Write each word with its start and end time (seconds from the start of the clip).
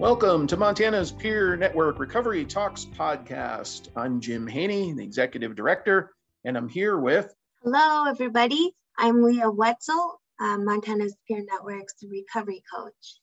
Welcome 0.00 0.46
to 0.46 0.56
Montana's 0.56 1.12
Peer 1.12 1.56
Network 1.56 1.98
Recovery 1.98 2.46
Talks 2.46 2.86
podcast. 2.86 3.90
I'm 3.94 4.18
Jim 4.18 4.46
Haney, 4.46 4.94
the 4.94 5.04
executive 5.04 5.54
director, 5.54 6.12
and 6.42 6.56
I'm 6.56 6.70
here 6.70 6.96
with. 6.98 7.34
Hello, 7.62 8.06
everybody. 8.08 8.74
I'm 8.96 9.22
Leah 9.22 9.50
Wetzel, 9.50 10.18
uh, 10.40 10.56
Montana's 10.56 11.14
Peer 11.28 11.44
Network's 11.44 11.96
recovery 12.02 12.62
coach. 12.74 13.20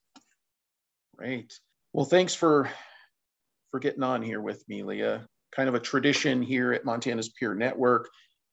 Great. 1.18 1.60
Well, 1.94 2.06
thanks 2.06 2.36
for 2.36 2.70
for 3.72 3.80
getting 3.80 4.04
on 4.04 4.22
here 4.22 4.40
with 4.40 4.64
me, 4.70 4.84
Leah. 4.84 5.28
Kind 5.52 5.70
of 5.70 5.73
a 5.73 5.80
tradition 5.80 6.44
here 6.44 6.73
at 6.73 6.86
Montana's 6.86 7.30
Peer 7.30 7.56
Network. 7.56 8.08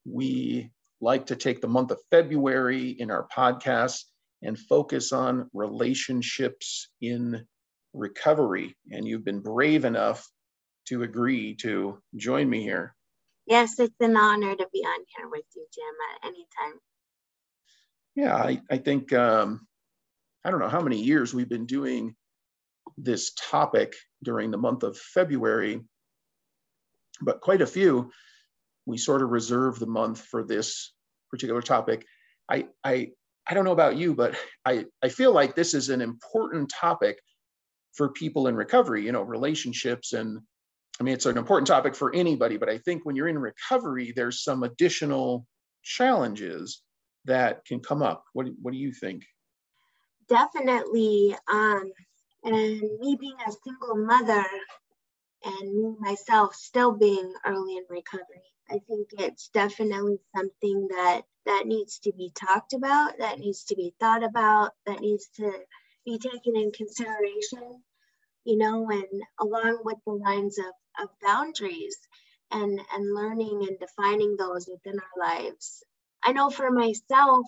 We 0.06 0.70
like 1.02 1.26
to 1.26 1.36
take 1.36 1.60
the 1.60 1.68
month 1.68 1.90
of 1.90 2.00
February 2.10 2.88
in 2.88 3.10
our 3.10 3.28
podcast 3.28 4.04
and 4.42 4.58
focus 4.58 5.12
on 5.12 5.50
relationships 5.52 6.88
in 7.02 7.46
recovery. 7.94 8.76
And 8.90 9.06
you've 9.06 9.24
been 9.24 9.40
brave 9.40 9.84
enough 9.84 10.28
to 10.88 11.02
agree 11.02 11.54
to 11.56 11.98
join 12.16 12.50
me 12.50 12.62
here. 12.62 12.94
Yes, 13.46 13.78
it's 13.78 13.94
an 14.00 14.16
honor 14.16 14.54
to 14.54 14.68
be 14.72 14.80
on 14.80 15.04
here 15.16 15.28
with 15.28 15.44
you, 15.54 15.66
Jim, 15.72 15.84
at 16.12 16.28
any 16.28 16.46
time. 16.58 16.78
Yeah, 18.14 18.36
I, 18.36 18.60
I 18.70 18.78
think, 18.78 19.12
um, 19.12 19.66
I 20.44 20.50
don't 20.50 20.60
know 20.60 20.68
how 20.68 20.80
many 20.80 21.00
years 21.00 21.32
we've 21.32 21.48
been 21.48 21.66
doing 21.66 22.14
this 22.96 23.32
topic 23.34 23.94
during 24.22 24.50
the 24.50 24.58
month 24.58 24.82
of 24.82 24.98
February, 24.98 25.80
but 27.20 27.40
quite 27.40 27.62
a 27.62 27.66
few. 27.66 28.10
We 28.86 28.98
sort 28.98 29.22
of 29.22 29.30
reserve 29.30 29.78
the 29.78 29.86
month 29.86 30.20
for 30.20 30.44
this 30.44 30.92
particular 31.30 31.62
topic. 31.62 32.06
I, 32.50 32.66
I, 32.84 33.12
I 33.46 33.54
don't 33.54 33.64
know 33.64 33.72
about 33.72 33.96
you, 33.96 34.14
but 34.14 34.36
I, 34.64 34.84
I 35.02 35.08
feel 35.08 35.32
like 35.32 35.54
this 35.54 35.74
is 35.74 35.88
an 35.88 36.02
important 36.02 36.70
topic 36.70 37.18
for 37.94 38.10
people 38.10 38.48
in 38.48 38.56
recovery, 38.56 39.04
you 39.04 39.12
know, 39.12 39.22
relationships. 39.22 40.12
And 40.12 40.40
I 41.00 41.02
mean, 41.02 41.14
it's 41.14 41.26
an 41.26 41.38
important 41.38 41.66
topic 41.66 41.94
for 41.94 42.14
anybody, 42.14 42.56
but 42.56 42.68
I 42.68 42.78
think 42.78 43.04
when 43.04 43.16
you're 43.16 43.28
in 43.28 43.38
recovery, 43.38 44.12
there's 44.14 44.42
some 44.42 44.62
additional 44.62 45.46
challenges 45.82 46.82
that 47.24 47.64
can 47.64 47.80
come 47.80 48.02
up. 48.02 48.24
What, 48.32 48.46
what 48.60 48.72
do 48.72 48.78
you 48.78 48.92
think? 48.92 49.24
Definitely. 50.28 51.36
Um, 51.50 51.92
and 52.44 52.80
me 53.00 53.16
being 53.18 53.36
a 53.46 53.52
single 53.64 53.96
mother 53.96 54.44
and 55.44 55.74
me 55.74 55.94
myself 55.98 56.54
still 56.54 56.92
being 56.92 57.32
early 57.46 57.76
in 57.76 57.84
recovery, 57.88 58.42
I 58.70 58.78
think 58.88 59.08
it's 59.18 59.48
definitely 59.48 60.18
something 60.34 60.88
that 60.88 61.22
that 61.46 61.66
needs 61.66 61.98
to 61.98 62.12
be 62.12 62.32
talked 62.34 62.72
about, 62.72 63.18
that 63.18 63.38
needs 63.38 63.64
to 63.64 63.76
be 63.76 63.94
thought 64.00 64.24
about, 64.24 64.72
that 64.86 65.00
needs 65.00 65.28
to 65.36 65.52
be 66.04 66.18
taken 66.18 66.56
in 66.56 66.72
consideration, 66.72 67.82
you 68.44 68.56
know, 68.56 68.88
and 68.90 69.22
along 69.40 69.80
with 69.84 69.98
the 70.06 70.12
lines 70.12 70.58
of, 70.58 71.04
of 71.04 71.08
boundaries 71.22 71.96
and, 72.50 72.80
and 72.92 73.14
learning 73.14 73.66
and 73.68 73.78
defining 73.78 74.36
those 74.36 74.68
within 74.68 74.98
our 74.98 75.28
lives. 75.28 75.82
I 76.22 76.32
know 76.32 76.50
for 76.50 76.70
myself, 76.70 77.46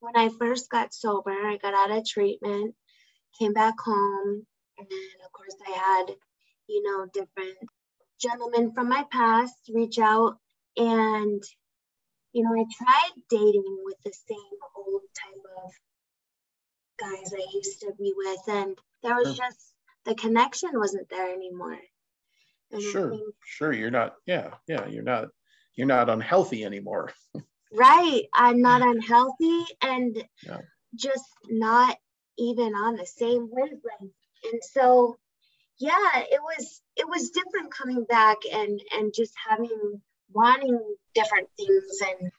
when 0.00 0.16
I 0.16 0.28
first 0.28 0.70
got 0.70 0.94
sober, 0.94 1.32
I 1.32 1.56
got 1.56 1.74
out 1.74 1.96
of 1.96 2.06
treatment, 2.06 2.74
came 3.38 3.52
back 3.52 3.74
home, 3.80 4.46
and 4.78 4.88
of 5.24 5.32
course 5.32 5.56
I 5.66 5.70
had, 5.72 6.14
you 6.68 6.82
know, 6.82 7.06
different 7.12 7.56
gentlemen 8.20 8.72
from 8.72 8.88
my 8.88 9.04
past 9.10 9.54
reach 9.72 9.98
out 9.98 10.38
and 10.76 11.42
you 12.32 12.42
know, 12.44 12.52
I 12.52 12.64
tried 12.76 13.22
dating 13.30 13.78
with 13.84 13.96
the 14.04 14.12
same 14.12 14.58
old 14.76 15.02
type 15.14 15.42
of 15.64 15.72
guys 16.98 17.32
I 17.32 17.44
used 17.52 17.80
to 17.80 17.92
be 17.98 18.12
with, 18.16 18.40
and 18.48 18.76
there 19.02 19.14
was 19.14 19.36
sure. 19.36 19.46
just 19.46 19.74
the 20.04 20.14
connection 20.14 20.70
wasn't 20.74 21.08
there 21.08 21.32
anymore. 21.32 21.78
And 22.70 22.82
sure, 22.82 23.10
think, 23.10 23.34
sure, 23.44 23.72
you're 23.72 23.90
not. 23.90 24.14
Yeah, 24.26 24.54
yeah, 24.66 24.86
you're 24.86 25.02
not. 25.02 25.28
You're 25.74 25.86
not 25.86 26.10
unhealthy 26.10 26.64
anymore. 26.64 27.12
right, 27.72 28.22
I'm 28.34 28.60
not 28.60 28.82
unhealthy, 28.82 29.64
and 29.82 30.22
yeah. 30.42 30.58
just 30.94 31.28
not 31.48 31.96
even 32.38 32.74
on 32.74 32.96
the 32.96 33.06
same 33.06 33.48
wavelength. 33.50 34.14
And 34.52 34.62
so, 34.72 35.18
yeah, 35.78 35.92
it 36.16 36.40
was 36.42 36.82
it 36.96 37.08
was 37.08 37.30
different 37.30 37.72
coming 37.72 38.04
back 38.04 38.38
and 38.52 38.80
and 38.92 39.12
just 39.14 39.34
having 39.48 40.00
wanting 40.32 40.78
different 41.14 41.48
things 41.56 41.98
and 42.02 42.30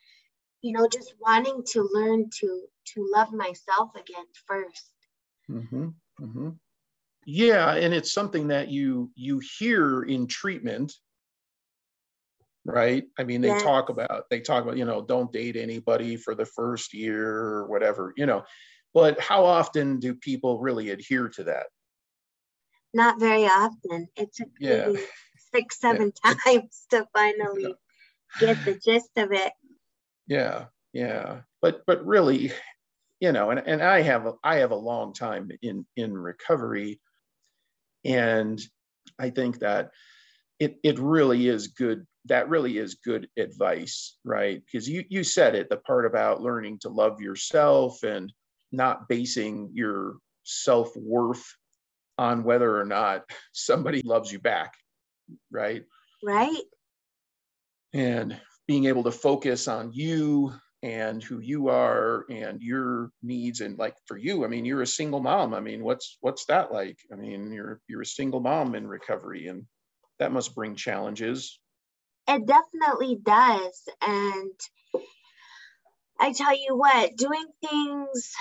you 0.62 0.74
know 0.74 0.88
just 0.88 1.14
wanting 1.20 1.64
to 1.66 1.90
learn 1.92 2.30
to 2.40 2.62
to 2.94 3.08
love 3.14 3.32
myself 3.32 3.90
again 3.96 4.26
1st 4.50 5.52
mm-hmm, 5.52 5.88
mm-hmm. 6.22 6.50
yeah 7.26 7.76
and 7.76 7.94
it's 7.94 8.14
something 8.14 8.48
that 8.48 8.70
you 8.70 9.12
you 9.16 9.42
hear 9.58 10.04
in 10.04 10.28
treatment 10.28 10.94
right 12.66 13.06
i 13.18 13.24
mean 13.24 13.42
they 13.42 13.48
yes. 13.48 13.64
talk 13.64 13.90
about 13.90 14.26
they 14.30 14.40
talk 14.40 14.64
about 14.64 14.78
you 14.78 14.86
know 14.86 15.02
don't 15.02 15.32
date 15.32 15.56
anybody 15.56 16.16
for 16.16 16.36
the 16.36 16.46
first 16.46 16.94
year 16.94 17.28
or 17.28 17.68
whatever 17.68 18.14
you 18.18 18.26
know 18.26 18.44
but 18.94 19.20
how 19.20 19.46
often 19.46 20.00
do 20.00 20.14
people 20.14 20.60
really 20.60 20.90
adhere 20.90 21.30
to 21.30 21.44
that 21.44 21.68
not 22.94 23.20
very 23.20 23.46
often 23.46 24.08
it 24.16 24.34
took 24.34 24.50
yeah. 24.60 24.92
six 25.54 25.80
seven 25.80 26.12
yeah. 26.24 26.34
times 26.46 26.86
to 26.90 27.08
finally 27.14 27.76
get 28.40 28.64
the 28.66 28.74
gist 28.74 29.10
of 29.18 29.32
it. 29.32 29.54
Yeah, 30.28 30.66
yeah. 30.94 31.42
But 31.62 31.84
but 31.88 32.06
really, 32.06 32.52
you 33.20 33.32
know, 33.32 33.50
and, 33.52 33.62
and 33.66 33.82
I 33.82 34.02
have 34.02 34.26
a, 34.26 34.34
I 34.44 34.58
have 34.58 34.72
a 34.72 34.76
long 34.76 35.14
time 35.14 35.50
in 35.62 35.86
in 35.96 36.18
recovery, 36.18 37.00
and 38.06 38.60
I 39.20 39.30
think 39.30 39.60
that 39.60 39.92
it 40.60 40.78
it 40.84 41.00
really 41.00 41.48
is 41.48 41.68
good. 41.68 42.06
That 42.26 42.50
really 42.50 42.78
is 42.78 42.96
good 42.96 43.28
advice, 43.38 44.18
right? 44.24 44.62
Because 44.66 44.88
you 44.88 45.04
you 45.10 45.24
said 45.24 45.56
it, 45.56 45.70
the 45.70 45.78
part 45.78 46.06
about 46.06 46.42
learning 46.42 46.80
to 46.80 46.90
love 46.90 47.22
yourself 47.22 48.04
and 48.04 48.32
not 48.72 49.08
basing 49.10 49.72
your 49.74 50.18
self 50.44 50.96
worth 50.96 51.46
on 52.18 52.44
whether 52.44 52.80
or 52.80 52.86
not 52.86 53.24
somebody 53.54 54.02
loves 54.04 54.32
you 54.32 54.40
back, 54.40 54.74
right? 55.52 55.84
Right 56.24 56.64
and 57.94 58.40
being 58.68 58.86
able 58.86 59.04
to 59.04 59.12
focus 59.12 59.68
on 59.68 59.92
you 59.92 60.54
and 60.82 61.22
who 61.22 61.40
you 61.40 61.68
are 61.68 62.26
and 62.30 62.62
your 62.62 63.12
needs 63.22 63.60
and 63.60 63.78
like 63.78 63.96
for 64.06 64.18
you 64.18 64.46
i 64.46 64.48
mean 64.48 64.64
you're 64.64 64.82
a 64.82 64.88
single 64.88 65.20
mom. 65.20 65.54
I 65.54 65.60
mean 65.60 65.84
what's 65.84 66.18
what's 66.22 66.46
that 66.46 66.72
like? 66.72 66.98
I 67.12 67.16
mean 67.16 67.52
you're 67.52 67.82
you're 67.88 68.02
a 68.02 68.06
single 68.06 68.40
mom 68.40 68.76
in 68.76 68.88
recovery 68.88 69.48
and 69.48 69.66
that 70.20 70.32
must 70.32 70.56
bring 70.56 70.76
challenges. 70.76 71.60
It 72.28 72.46
definitely 72.46 73.18
does 73.22 73.90
and 74.02 74.52
i 76.20 76.32
tell 76.34 76.54
you 76.54 76.76
what 76.76 77.16
doing 77.16 77.46
things 77.68 78.32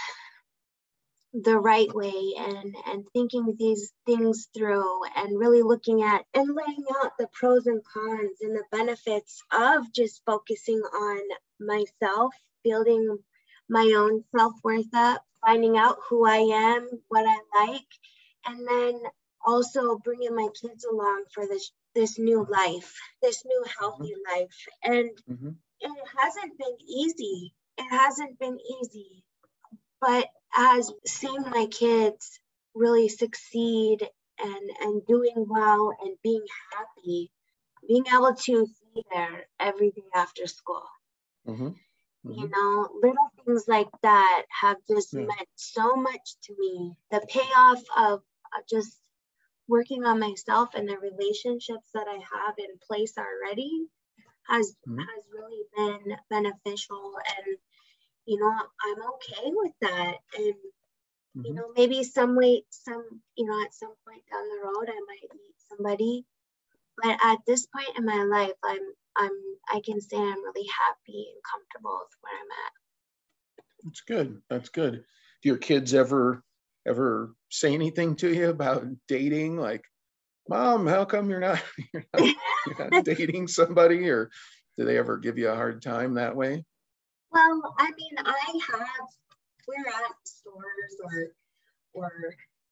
the 1.35 1.59
right 1.59 1.93
way 1.95 2.33
and 2.39 2.75
and 2.87 3.05
thinking 3.13 3.55
these 3.59 3.93
things 4.07 4.49
through 4.57 5.01
and 5.17 5.39
really 5.39 5.63
looking 5.63 6.03
at 6.03 6.25
and 6.35 6.55
laying 6.55 6.85
out 7.03 7.13
the 7.19 7.29
pros 7.33 7.67
and 7.67 7.83
cons 7.85 8.39
and 8.41 8.57
the 8.57 8.65
benefits 8.73 9.43
of 9.53 9.93
just 9.93 10.23
focusing 10.25 10.79
on 10.79 11.21
myself 11.61 12.35
building 12.65 13.19
my 13.69 13.93
own 13.97 14.25
self-worth 14.37 14.95
up 14.95 15.23
finding 15.45 15.77
out 15.77 15.99
who 16.09 16.27
i 16.27 16.37
am 16.37 16.89
what 17.09 17.25
i 17.27 17.67
like 17.67 17.89
and 18.47 18.67
then 18.67 19.01
also 19.45 19.99
bringing 19.99 20.35
my 20.35 20.49
kids 20.61 20.85
along 20.85 21.25
for 21.33 21.47
this 21.47 21.71
this 21.95 22.19
new 22.19 22.47
life 22.51 22.95
this 23.23 23.45
new 23.45 23.65
healthy 23.79 24.13
mm-hmm. 24.13 24.41
life 24.41 24.67
and 24.83 25.11
mm-hmm. 25.31 25.51
it 25.81 25.93
hasn't 26.19 26.59
been 26.59 26.77
easy 26.89 27.55
it 27.77 27.91
hasn't 27.91 28.39
been 28.39 28.59
easy 28.81 29.23
but 30.01 30.27
as 30.57 30.93
seeing 31.07 31.43
my 31.43 31.67
kids 31.71 32.41
really 32.75 33.09
succeed 33.09 34.09
and 34.39 34.71
and 34.81 35.07
doing 35.07 35.47
well 35.49 35.93
and 36.03 36.17
being 36.23 36.45
happy 36.73 37.31
being 37.87 38.05
able 38.15 38.35
to 38.35 38.67
be 38.95 39.03
there 39.13 39.47
every 39.59 39.91
day 39.91 40.03
after 40.15 40.47
school 40.47 40.85
mm-hmm. 41.49 41.69
Mm-hmm. 42.27 42.43
you 42.43 42.49
know 42.51 42.89
little 43.03 43.31
things 43.45 43.65
like 43.69 43.89
that 44.03 44.45
have 44.63 44.77
just 44.89 45.13
yeah. 45.15 45.21
meant 45.21 45.49
so 45.57 45.97
much 45.97 46.37
to 46.45 46.55
me 46.59 46.93
the 47.11 47.21
payoff 47.29 47.83
of, 47.97 48.23
of 48.57 48.69
just 48.71 48.97
working 49.69 50.05
on 50.05 50.21
myself 50.21 50.71
and 50.75 50.89
the 50.89 50.99
relationships 50.99 51.91
that 51.95 52.07
I 52.09 52.15
have 52.17 52.55
in 52.59 52.79
place 52.89 53.15
already 53.19 53.87
has 54.49 54.75
Mhm. 54.89 54.99
has 55.01 55.25
really 55.33 55.65
been 55.77 56.17
beneficial 56.31 57.15
and 57.39 57.59
you 58.27 58.39
know 58.41 58.53
I'm 58.85 59.03
okay 59.15 59.51
with 59.53 59.73
that 59.83 60.17
and 60.37 60.55
you 61.43 61.53
Mhm. 61.53 61.57
know 61.57 61.73
maybe 61.77 62.05
some 62.05 62.37
way 62.37 62.65
some 62.71 63.23
you 63.37 63.47
know 63.47 63.63
at 63.65 63.75
some 63.75 63.95
point 64.07 64.23
down 64.31 64.49
the 64.49 64.61
road 64.65 64.89
I 64.91 65.01
might 65.09 65.35
meet 65.35 65.57
somebody 65.71 66.27
but 67.03 67.19
at 67.23 67.39
this 67.47 67.67
point 67.67 67.97
in 67.97 68.05
my 68.05 68.23
life 68.25 68.53
I'm 68.65 68.81
I'm 69.17 69.31
I 69.73 69.81
can 69.85 70.01
say 70.01 70.17
I'm 70.17 70.45
really 70.45 70.69
happy 70.79 71.29
and 71.33 71.43
comfortable 71.51 71.99
with 72.01 72.17
where 72.21 72.33
I'm 72.41 72.51
at. 72.67 72.73
That's 73.85 74.01
good. 74.01 74.43
That's 74.49 74.69
good. 74.69 75.05
Do 75.43 75.49
your 75.49 75.59
kids 75.59 75.95
ever 75.95 76.43
ever 76.87 77.35
say 77.51 77.75
anything 77.75 78.17
to 78.17 78.33
you 78.33 78.49
about 78.49 78.87
dating? 79.09 79.57
Like, 79.57 79.85
mom, 80.49 80.87
how 80.87 81.05
come 81.05 81.31
you're 81.31 81.41
not 81.41 81.63
you're 81.93 82.05
not, 82.15 82.35
you're 82.67 82.91
not 82.91 83.05
dating 83.05 83.49
somebody? 83.49 84.09
Or 84.09 84.31
do 84.77 84.85
they 84.85 84.97
ever 84.97 85.19
give 85.19 85.39
you 85.39 85.49
a 85.49 85.57
hard 85.57 85.83
time 85.83 86.15
that 86.15 86.37
way? 86.37 86.65
Well, 87.31 87.75
I 87.79 87.91
mean, 87.91 88.17
I 88.25 88.61
have, 88.71 89.09
we're 89.67 89.89
at 89.89 90.15
stores 90.25 90.97
or, 91.05 91.33
or, 91.93 92.13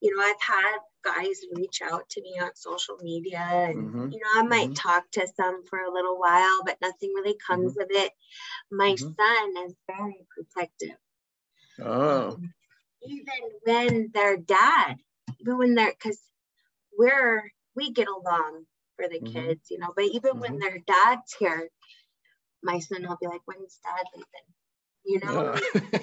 you 0.00 0.14
know, 0.16 0.22
I've 0.22 0.40
had 0.40 0.78
guys 1.04 1.40
reach 1.54 1.81
out 1.82 2.08
to 2.10 2.22
me 2.22 2.38
on 2.40 2.54
social 2.54 2.96
media 3.02 3.38
and, 3.40 3.78
Mhm, 3.78 4.08
you 4.10 4.20
know, 4.20 4.40
I 4.40 4.43
might 4.43 4.75
mhm. 4.75 4.76
talk 4.76 5.10
to 5.12 5.26
some 5.37 5.64
for 5.66 5.81
a 5.81 5.93
little 5.93 6.19
while, 6.19 6.62
but 6.64 6.81
nothing 6.81 7.12
really 7.14 7.37
comes 7.46 7.76
of 7.78 7.87
it. 7.90 8.12
My 8.70 8.94
Mhm. 8.94 9.16
son 9.19 9.66
is 9.66 9.75
very 9.88 10.26
protective. 10.31 10.96
Oh, 11.78 12.38
Um, 12.38 12.52
even 13.02 13.50
when 13.62 14.10
their 14.12 14.37
dad, 14.37 14.96
even 15.40 15.58
when 15.58 15.75
they're, 15.75 15.93
because 15.93 16.20
we're, 16.99 17.50
we 17.75 17.92
get 17.92 18.08
along 18.08 18.66
for 18.96 19.08
the 19.08 19.20
Mhm. 19.20 19.20
kids, 19.22 19.70
you 19.70 19.78
know, 19.78 19.92
but 19.96 20.06
even 20.06 20.38
when 20.40 20.58
Mhm. 20.58 20.60
their 20.60 20.78
dad's 20.78 21.34
here, 21.38 21.70
my 22.62 22.78
son 22.81 23.06
will 23.08 23.19
be 23.20 23.26
like, 23.28 23.42
when's 23.46 23.78
dad 23.84 24.06
leaving? 24.14 24.54
You 25.06 25.20
know? 25.20 25.56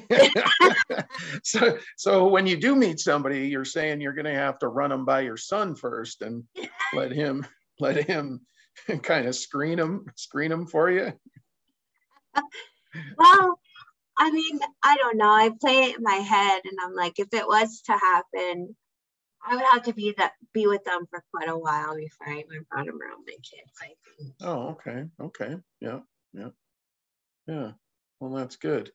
yeah. 0.10 0.30
so 1.44 1.78
so 1.98 2.28
when 2.28 2.48
you 2.48 2.58
do 2.58 2.76
meet 2.76 3.00
somebody, 3.00 3.48
you're 3.48 3.66
saying 3.66 4.02
you're 4.02 4.14
going 4.14 4.26
to 4.26 4.34
have 4.34 4.60
to 4.60 4.68
run 4.68 4.90
them 4.90 5.06
by 5.06 5.22
your 5.22 5.38
son 5.38 5.76
first 5.76 6.22
and 6.22 6.44
let 6.94 7.12
him 7.12 7.46
let 7.80 8.08
him 8.08 8.42
kind 9.04 9.28
of 9.28 9.36
screen 9.36 9.78
them 9.78 10.06
screen 10.16 10.50
them 10.50 10.68
for 10.68 10.90
you. 10.90 11.14
Well, 13.18 13.60
I 14.18 14.32
mean, 14.32 14.60
I 14.84 14.98
don't 14.98 15.18
know. 15.18 15.30
I 15.30 15.50
play 15.60 15.86
it 15.86 15.98
in 15.98 16.04
my 16.04 16.16
head 16.16 16.62
and 16.64 16.78
I'm 16.82 16.94
like, 16.94 17.20
if 17.20 17.34
it 17.34 17.48
was 17.48 17.82
to 17.88 17.94
happen, 17.94 18.76
I 19.46 19.56
would 19.56 19.66
have 19.66 19.84
to 19.84 19.94
be 19.94 20.14
that 20.18 20.34
be 20.54 20.68
with 20.68 20.84
them 20.86 21.06
for 21.10 21.24
quite 21.34 21.50
a 21.50 21.58
while 21.58 21.96
before 21.96 22.30
I 22.30 22.40
even 22.40 22.66
brought 22.70 22.86
them 22.86 23.02
around 23.02 23.26
my 23.28 23.34
kids, 23.34 23.74
I 23.82 23.94
think. 24.18 24.34
Oh, 24.42 24.70
okay. 24.70 25.06
Okay. 25.20 25.58
Yeah. 25.82 26.00
Yeah. 26.34 26.50
Yeah. 27.48 27.72
Well, 28.24 28.32
that's 28.32 28.56
good. 28.56 28.90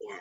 Yeah. 0.00 0.16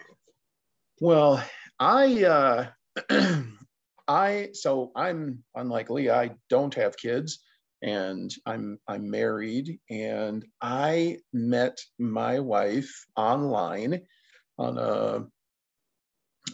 Well, 0.99 1.41
I 1.79 2.25
uh 2.25 2.67
I 4.09 4.49
so 4.51 4.91
I'm 4.97 5.45
unlike 5.55 5.89
Leah, 5.89 6.15
I 6.17 6.31
don't 6.49 6.73
have 6.75 6.97
kids 6.97 7.39
and 7.81 8.29
I'm 8.45 8.79
I'm 8.85 9.09
married 9.09 9.79
and 9.89 10.45
I 10.61 11.19
met 11.31 11.77
my 11.97 12.41
wife 12.41 13.05
online 13.15 14.01
on 14.59 14.77
a 14.77 15.25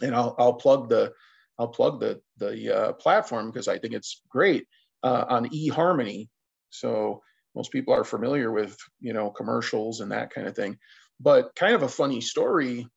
and 0.02 0.14
I'll 0.14 0.36
I'll 0.38 0.54
plug 0.54 0.88
the 0.88 1.12
I'll 1.58 1.68
plug 1.68 1.98
the 1.98 2.20
the 2.36 2.76
uh, 2.76 2.92
platform 2.92 3.50
because 3.50 3.66
I 3.66 3.78
think 3.78 3.94
it's 3.94 4.22
great 4.28 4.68
uh, 5.02 5.24
on 5.28 5.48
eHarmony. 5.48 6.28
So 6.70 7.20
most 7.56 7.72
people 7.72 7.94
are 7.94 8.04
familiar 8.04 8.52
with 8.52 8.76
you 9.00 9.12
know 9.12 9.30
commercials 9.30 10.00
and 10.00 10.12
that 10.12 10.30
kind 10.30 10.46
of 10.46 10.54
thing. 10.54 10.78
But 11.20 11.54
kind 11.54 11.74
of 11.74 11.82
a 11.82 11.88
funny 11.88 12.20
story 12.20 12.88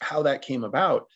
how 0.00 0.22
that 0.22 0.42
came 0.42 0.64
about 0.64 1.06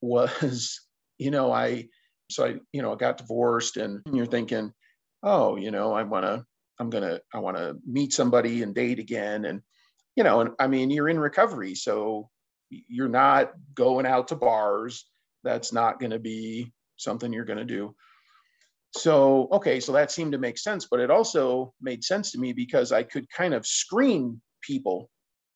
was 0.00 0.80
you 1.18 1.30
know 1.30 1.52
I 1.52 1.88
so 2.30 2.46
I 2.46 2.54
you 2.72 2.82
know 2.82 2.94
got 2.96 3.18
divorced 3.18 3.76
and 3.76 4.00
you're 4.12 4.26
thinking 4.26 4.72
oh 5.22 5.56
you 5.56 5.70
know 5.70 5.92
I 5.92 6.02
want 6.02 6.24
to 6.24 6.44
I'm 6.78 6.90
gonna 6.90 7.20
I 7.32 7.38
want 7.38 7.56
to 7.56 7.76
meet 7.86 8.12
somebody 8.12 8.62
and 8.62 8.74
date 8.74 8.98
again. 8.98 9.44
And 9.44 9.62
you 10.16 10.24
know 10.24 10.40
and 10.40 10.50
I 10.58 10.66
mean 10.66 10.90
you're 10.90 11.08
in 11.08 11.18
recovery 11.18 11.74
so 11.74 12.28
you're 12.70 13.08
not 13.08 13.52
going 13.74 14.06
out 14.06 14.28
to 14.28 14.36
bars. 14.36 15.04
That's 15.44 15.72
not 15.72 16.00
going 16.00 16.12
to 16.12 16.18
be 16.18 16.72
something 16.96 17.32
you're 17.32 17.44
going 17.44 17.58
to 17.58 17.64
do. 17.64 17.94
So 18.94 19.48
okay 19.52 19.80
so 19.80 19.92
that 19.92 20.10
seemed 20.10 20.32
to 20.32 20.38
make 20.38 20.58
sense 20.58 20.86
but 20.90 21.00
it 21.00 21.10
also 21.10 21.74
made 21.80 22.04
sense 22.04 22.32
to 22.32 22.38
me 22.38 22.52
because 22.52 22.92
i 22.92 23.02
could 23.02 23.26
kind 23.30 23.54
of 23.54 23.66
screen 23.66 24.42
people 24.60 25.08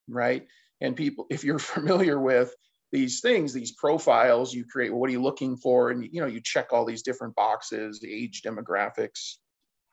right? 0.09 0.47
And 0.81 0.97
people 0.97 1.27
if 1.31 1.45
you're 1.45 1.59
familiar 1.77 2.21
with 2.21 2.55
these 2.93 3.21
things 3.21 3.53
these 3.53 3.73
profiles 3.73 4.55
you 4.55 4.65
create 4.65 4.91
well, 4.91 5.01
what 5.01 5.09
are 5.09 5.13
you 5.13 5.23
looking 5.23 5.57
for? 5.57 5.91
And 5.91 6.05
you 6.11 6.21
know 6.21 6.27
you 6.27 6.41
check 6.43 6.73
all 6.73 6.85
these 6.85 7.03
different 7.03 7.35
boxes 7.35 8.05
age 8.07 8.43
demographics 8.43 9.37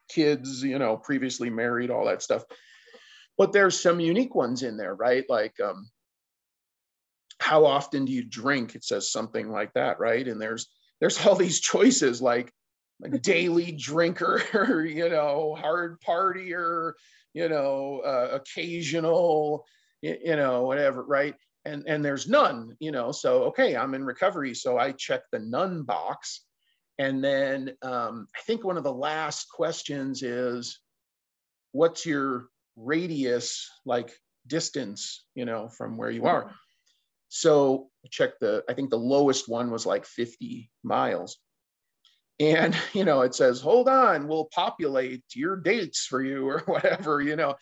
kids 0.09 0.61
you 0.63 0.77
know 0.77 0.97
previously 0.97 1.49
married 1.49 1.89
all 1.89 2.05
that 2.05 2.21
stuff. 2.21 2.43
But 3.37 3.51
there's 3.51 3.79
some 3.79 3.99
unique 3.99 4.35
ones 4.35 4.63
in 4.63 4.77
there 4.77 4.95
right? 4.95 5.25
Like 5.27 5.59
um 5.59 5.89
how 7.39 7.65
often 7.65 8.05
do 8.05 8.13
you 8.13 8.23
drink? 8.23 8.75
It 8.75 8.85
says 8.85 9.11
something 9.11 9.49
like 9.49 9.73
that 9.73 9.99
right? 9.99 10.27
And 10.27 10.41
there's 10.41 10.69
there's 10.99 11.25
all 11.25 11.35
these 11.35 11.59
choices 11.71 12.21
like 12.21 12.51
like 13.01 13.21
daily 13.21 13.71
drinker 13.77 14.85
you 14.85 15.09
know 15.09 15.55
hard 15.59 15.99
partier 16.01 16.93
you 17.33 17.49
know 17.49 18.01
uh, 18.05 18.29
occasional 18.33 19.65
you 20.03 20.35
know 20.35 20.63
whatever 20.63 21.03
right? 21.03 21.35
And 21.65 21.85
and 21.87 22.03
there's 22.03 22.27
none 22.27 22.75
you 22.79 22.91
know 22.91 23.13
so 23.13 23.43
okay 23.43 23.77
i'm 23.77 23.93
in 23.93 24.03
recovery 24.03 24.53
so 24.53 24.77
i 24.77 24.91
check 24.91 25.21
the 25.31 25.39
none 25.39 25.83
box. 25.83 26.45
And 26.99 27.23
then 27.23 27.71
um, 27.81 28.27
i 28.35 28.41
think 28.41 28.63
one 28.63 28.77
of 28.77 28.83
the 28.83 28.93
last 28.93 29.47
questions 29.49 30.21
is 30.21 30.79
what's 31.71 32.05
your 32.05 32.47
radius 32.75 33.69
like 33.85 34.11
distance 34.45 35.25
you 35.35 35.45
know 35.45 35.69
from 35.69 35.97
where 35.97 36.11
you 36.11 36.25
are? 36.25 36.51
So 37.29 37.89
check 38.11 38.31
the 38.41 38.63
i 38.69 38.73
think 38.73 38.89
the 38.89 38.97
lowest 38.97 39.47
one 39.47 39.71
was 39.71 39.85
like 39.85 40.05
50 40.05 40.69
miles. 40.83 41.37
And 42.41 42.75
you 42.93 43.05
know 43.05 43.21
it 43.21 43.35
says 43.35 43.61
hold 43.61 43.87
on 43.87 44.27
we'll 44.27 44.49
populate 44.53 45.23
your 45.33 45.55
dates 45.55 46.05
for 46.05 46.21
you 46.21 46.49
or 46.49 46.59
whatever 46.65 47.21
you 47.21 47.37
know 47.37 47.55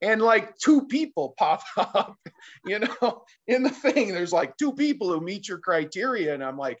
and 0.00 0.22
like 0.22 0.56
two 0.58 0.86
people 0.86 1.34
pop 1.38 1.62
up 1.76 2.16
you 2.64 2.78
know 2.78 3.24
in 3.46 3.62
the 3.62 3.70
thing. 3.70 4.08
There's 4.08 4.32
like 4.32 4.56
two 4.56 4.72
people 4.72 5.08
who 5.12 5.20
meet 5.20 5.48
your 5.48 5.58
criteria 5.58 6.34
and 6.34 6.44
i'm 6.44 6.56
like 6.56 6.78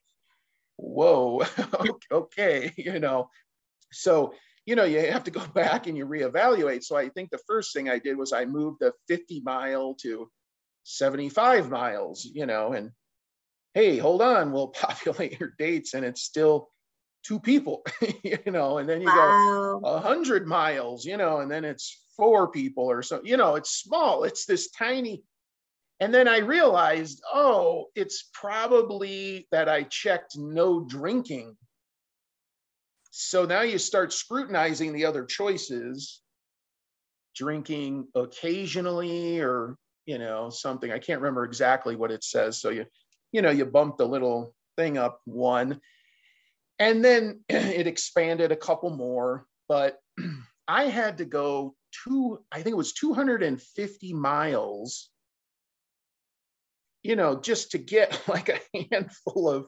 whoa 0.76 1.42
okay 2.12 2.72
you 2.76 2.98
know. 3.00 3.30
So 3.92 4.34
you 4.66 4.76
know 4.76 4.84
you 4.84 5.00
have 5.10 5.24
to 5.24 5.30
go 5.30 5.46
back 5.46 5.86
and 5.86 5.96
you 5.96 6.06
reevaluate. 6.06 6.84
So 6.84 6.96
i 6.96 7.08
think 7.08 7.30
the 7.30 7.40
first 7.46 7.72
thing 7.74 7.88
i 7.88 7.98
did 7.98 8.16
was 8.16 8.32
i 8.32 8.44
moved 8.44 8.78
the 8.80 8.92
50 9.08 9.40
mile 9.44 9.94
to 10.02 10.30
75 10.84 11.70
miles 11.70 12.24
you 12.24 12.46
know 12.46 12.72
and 12.72 12.92
hey 13.74 13.98
hold 13.98 14.22
on 14.22 14.52
we'll 14.52 14.68
populate 14.68 15.38
your 15.38 15.52
dates 15.58 15.92
and 15.94 16.04
it's 16.04 16.22
still 16.22 16.70
two 17.24 17.40
people 17.40 17.84
you 18.22 18.38
know 18.46 18.78
and 18.78 18.88
then 18.88 19.02
you 19.02 19.12
go 19.12 19.34
Wow. 19.34 19.80
a 19.84 20.00
hundred 20.00 20.46
miles, 20.46 21.04
you 21.04 21.16
know, 21.16 21.40
and 21.40 21.50
then 21.50 21.64
it's 21.64 22.00
four 22.18 22.50
people 22.50 22.84
or 22.84 23.02
so, 23.02 23.22
you 23.24 23.38
know, 23.38 23.54
it's 23.54 23.70
small, 23.70 24.24
it's 24.24 24.44
this 24.44 24.70
tiny. 24.70 25.22
And 26.00 26.12
then 26.12 26.28
I 26.28 26.38
realized, 26.38 27.22
oh, 27.32 27.86
it's 27.94 28.28
probably 28.34 29.48
that 29.50 29.68
I 29.68 29.84
checked 29.84 30.36
no 30.36 30.84
drinking. 30.84 31.56
So 33.10 33.46
now 33.46 33.62
you 33.62 33.78
start 33.78 34.12
scrutinizing 34.12 34.92
the 34.92 35.06
other 35.06 35.24
choices, 35.24 36.20
drinking 37.34 38.08
occasionally 38.14 39.40
or, 39.40 39.76
you 40.04 40.18
know, 40.18 40.50
something. 40.50 40.92
I 40.92 40.98
can't 40.98 41.22
remember 41.22 41.44
exactly 41.44 41.96
what 41.96 42.10
it 42.10 42.22
says. 42.22 42.60
So 42.60 42.68
you, 42.68 42.84
you 43.32 43.40
know, 43.40 43.50
you 43.50 43.64
bump 43.64 43.96
the 43.96 44.06
little 44.06 44.54
thing 44.76 44.98
up 44.98 45.20
one 45.24 45.80
and 46.78 47.04
then 47.04 47.40
it 47.48 47.86
expanded 47.86 48.52
a 48.52 48.56
couple 48.56 48.90
more 48.90 49.46
but 49.68 49.98
i 50.68 50.84
had 50.84 51.18
to 51.18 51.24
go 51.24 51.74
two 52.04 52.42
i 52.52 52.56
think 52.56 52.74
it 52.74 52.76
was 52.76 52.92
250 52.92 54.12
miles 54.14 55.10
you 57.02 57.16
know 57.16 57.40
just 57.40 57.72
to 57.72 57.78
get 57.78 58.20
like 58.28 58.48
a 58.48 58.86
handful 58.90 59.48
of 59.48 59.66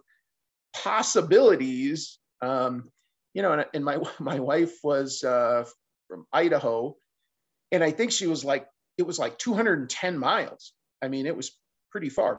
possibilities. 0.74 2.18
Um 2.42 2.90
you 3.34 3.42
know 3.42 3.52
and, 3.52 3.66
and 3.74 3.84
my 3.84 3.98
my 4.18 4.40
wife 4.40 4.78
was 4.82 5.22
uh 5.24 5.64
from 6.08 6.26
idaho 6.32 6.94
and 7.72 7.84
i 7.84 7.90
think 7.90 8.12
she 8.12 8.26
was 8.26 8.44
like 8.44 8.66
it 8.98 9.06
was 9.06 9.18
like 9.18 9.38
210 9.38 10.18
miles. 10.18 10.72
I 11.02 11.08
mean 11.08 11.26
it 11.26 11.36
was 11.36 11.58
pretty 11.90 12.10
far. 12.10 12.38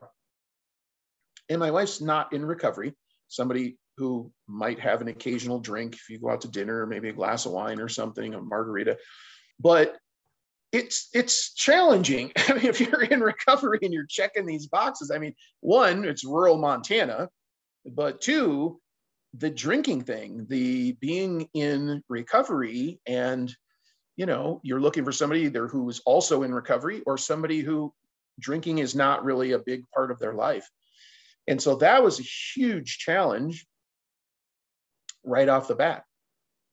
And 1.49 1.59
my 1.59 1.71
wife's 1.71 1.99
not 1.99 2.33
in 2.33 2.45
recovery. 2.45 2.93
Somebody 3.27 3.77
who 3.97 4.31
might 4.47 4.79
have 4.79 5.01
an 5.01 5.07
occasional 5.07 5.59
drink 5.59 5.95
if 5.95 6.09
you 6.09 6.19
go 6.19 6.29
out 6.29 6.41
to 6.41 6.47
dinner, 6.47 6.85
maybe 6.85 7.09
a 7.09 7.13
glass 7.13 7.45
of 7.45 7.51
wine 7.51 7.79
or 7.79 7.89
something, 7.89 8.33
a 8.33 8.41
margarita. 8.41 8.97
But 9.61 9.97
it's 10.71 11.09
it's 11.13 11.53
challenging. 11.53 12.31
I 12.47 12.53
mean, 12.53 12.65
if 12.65 12.79
you're 12.79 13.03
in 13.03 13.21
recovery 13.21 13.79
and 13.81 13.93
you're 13.93 14.05
checking 14.07 14.45
these 14.45 14.67
boxes, 14.67 15.11
I 15.11 15.17
mean, 15.17 15.35
one, 15.59 16.05
it's 16.05 16.25
rural 16.25 16.57
Montana, 16.57 17.29
but 17.85 18.21
two, 18.21 18.79
the 19.33 19.49
drinking 19.49 20.03
thing, 20.03 20.45
the 20.49 20.93
being 20.93 21.47
in 21.53 22.03
recovery, 22.09 22.99
and 23.05 23.53
you 24.17 24.25
know, 24.25 24.59
you're 24.63 24.81
looking 24.81 25.05
for 25.05 25.11
somebody 25.11 25.41
either 25.41 25.67
who's 25.67 26.01
also 26.05 26.43
in 26.43 26.53
recovery 26.53 27.01
or 27.05 27.17
somebody 27.17 27.61
who 27.61 27.93
drinking 28.39 28.79
is 28.79 28.93
not 28.93 29.23
really 29.23 29.53
a 29.53 29.59
big 29.59 29.83
part 29.93 30.11
of 30.11 30.19
their 30.19 30.33
life. 30.33 30.69
And 31.47 31.61
so 31.61 31.75
that 31.77 32.03
was 32.03 32.19
a 32.19 32.23
huge 32.23 32.97
challenge 32.99 33.65
right 35.23 35.49
off 35.49 35.67
the 35.67 35.75
bat, 35.75 36.03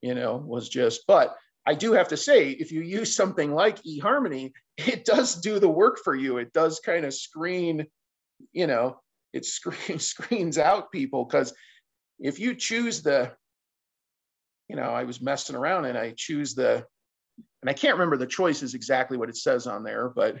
you 0.01 0.15
know, 0.15 0.37
was 0.37 0.69
just, 0.69 1.05
but 1.07 1.35
I 1.69 1.75
do 1.75 1.93
have 1.93 2.07
to 2.07 2.17
say, 2.17 2.49
if 2.49 2.71
you 2.71 2.81
use 2.81 3.15
something 3.15 3.53
like 3.53 3.83
eHarmony, 3.83 4.53
it 4.77 5.05
does 5.05 5.35
do 5.35 5.59
the 5.59 5.69
work 5.69 5.99
for 6.03 6.15
you. 6.15 6.37
It 6.37 6.51
does 6.51 6.79
kind 6.79 7.05
of 7.05 7.13
screen, 7.13 7.85
you 8.51 8.65
know, 8.65 8.99
it 9.33 9.45
screen, 9.45 9.99
screens 9.99 10.57
out 10.57 10.91
people 10.91 11.25
because 11.25 11.53
if 12.17 12.39
you 12.39 12.55
choose 12.55 13.03
the, 13.03 13.31
you 14.67 14.77
know, 14.77 14.89
I 14.89 15.03
was 15.03 15.21
messing 15.21 15.55
around 15.55 15.85
and 15.85 15.95
I 15.95 16.15
choose 16.17 16.55
the, 16.55 16.83
and 17.61 17.69
I 17.69 17.73
can't 17.73 17.93
remember 17.93 18.17
the 18.17 18.25
choices 18.25 18.73
exactly 18.73 19.17
what 19.17 19.29
it 19.29 19.37
says 19.37 19.67
on 19.67 19.83
there, 19.83 20.09
but 20.09 20.37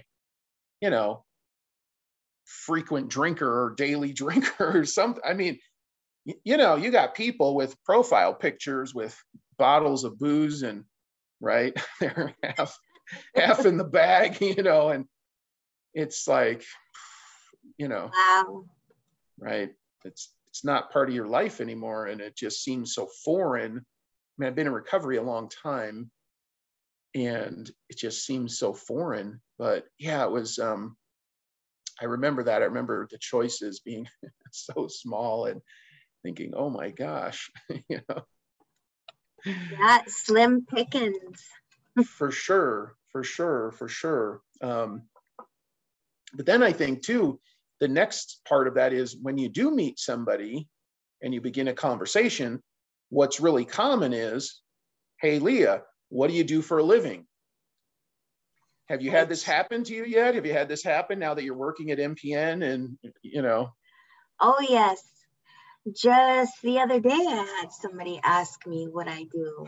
you 0.81 0.89
know, 0.89 1.25
frequent 2.45 3.07
drinker 3.07 3.65
or 3.65 3.75
daily 3.75 4.13
drinker 4.23 4.79
or 4.79 4.83
something. 4.83 5.21
I 5.23 5.35
mean, 5.35 5.59
you 6.25 6.57
know, 6.57 6.75
you 6.75 6.89
got 6.89 7.13
people 7.13 7.53
with 7.53 7.81
profile 7.83 8.33
pictures 8.33 8.95
with 8.95 9.15
bottles 9.59 10.03
of 10.03 10.17
booze 10.17 10.63
and 10.63 10.85
right, 11.41 11.73
they're 11.99 12.35
half 12.43 12.77
half 13.35 13.65
in 13.65 13.77
the 13.77 13.83
bag, 13.83 14.39
you 14.41 14.63
know, 14.63 14.89
and 14.89 15.05
it's 15.93 16.27
like, 16.27 16.63
you 17.77 17.87
know, 17.87 18.11
Wow. 18.13 18.65
right? 19.39 19.71
It's 20.05 20.33
it's 20.47 20.63
not 20.65 20.91
part 20.91 21.09
of 21.09 21.15
your 21.15 21.27
life 21.27 21.61
anymore, 21.61 22.07
and 22.07 22.21
it 22.21 22.35
just 22.35 22.63
seems 22.63 22.93
so 22.93 23.07
foreign. 23.23 23.77
I 23.77 23.81
mean, 24.37 24.47
I've 24.47 24.55
been 24.55 24.67
in 24.67 24.73
recovery 24.73 25.17
a 25.17 25.23
long 25.23 25.49
time, 25.49 26.11
and 27.15 27.69
it 27.89 27.97
just 27.97 28.25
seems 28.25 28.57
so 28.57 28.73
foreign. 28.73 29.41
But 29.57 29.85
yeah, 29.97 30.23
it 30.25 30.31
was. 30.31 30.59
um 30.59 30.95
I 32.01 32.05
remember 32.05 32.43
that. 32.43 32.61
I 32.61 32.65
remember 32.65 33.07
the 33.11 33.17
choices 33.17 33.81
being 33.81 34.07
so 34.51 34.87
small 34.87 35.45
and 35.45 35.61
thinking, 36.23 36.53
"Oh 36.55 36.69
my 36.69 36.91
gosh," 36.91 37.49
you 37.89 37.99
know. 38.07 38.23
Yeah, 39.45 39.99
slim 40.07 40.65
pickings. 40.65 41.43
for 42.05 42.31
sure 42.31 42.95
for 43.11 43.23
sure 43.23 43.71
for 43.71 43.87
sure. 43.87 44.41
Um, 44.61 45.03
but 46.33 46.45
then 46.45 46.61
i 46.61 46.71
think 46.71 47.01
too 47.01 47.39
the 47.79 47.87
next 47.87 48.41
part 48.47 48.67
of 48.67 48.75
that 48.75 48.93
is 48.93 49.17
when 49.19 49.37
you 49.37 49.49
do 49.49 49.71
meet 49.71 49.97
somebody 49.97 50.67
and 51.23 51.33
you 51.33 51.41
begin 51.41 51.69
a 51.69 51.73
conversation 51.73 52.61
what's 53.09 53.39
really 53.39 53.65
common 53.65 54.13
is 54.13 54.61
hey 55.21 55.39
leah 55.39 55.81
what 56.09 56.29
do 56.29 56.35
you 56.35 56.43
do 56.43 56.61
for 56.61 56.79
a 56.79 56.83
living? 56.83 57.25
Have 58.89 59.03
you 59.03 59.11
had 59.11 59.29
this 59.29 59.43
happen 59.43 59.83
to 59.83 59.93
you 59.93 60.03
yet? 60.03 60.33
Have 60.33 60.45
you 60.45 60.53
had 60.53 60.67
this 60.67 60.83
happen 60.83 61.19
now 61.19 61.35
that 61.35 61.43
you're 61.43 61.55
working 61.55 61.91
at 61.91 61.99
mpn 61.99 62.63
and 62.63 62.97
you 63.21 63.43
know? 63.43 63.69
Oh, 64.41 64.57
yes. 64.67 65.03
Just 65.87 66.61
the 66.61 66.79
other 66.79 66.99
day, 66.99 67.09
I 67.11 67.59
had 67.61 67.71
somebody 67.71 68.19
ask 68.23 68.65
me 68.65 68.87
what 68.87 69.07
I 69.07 69.23
do 69.23 69.67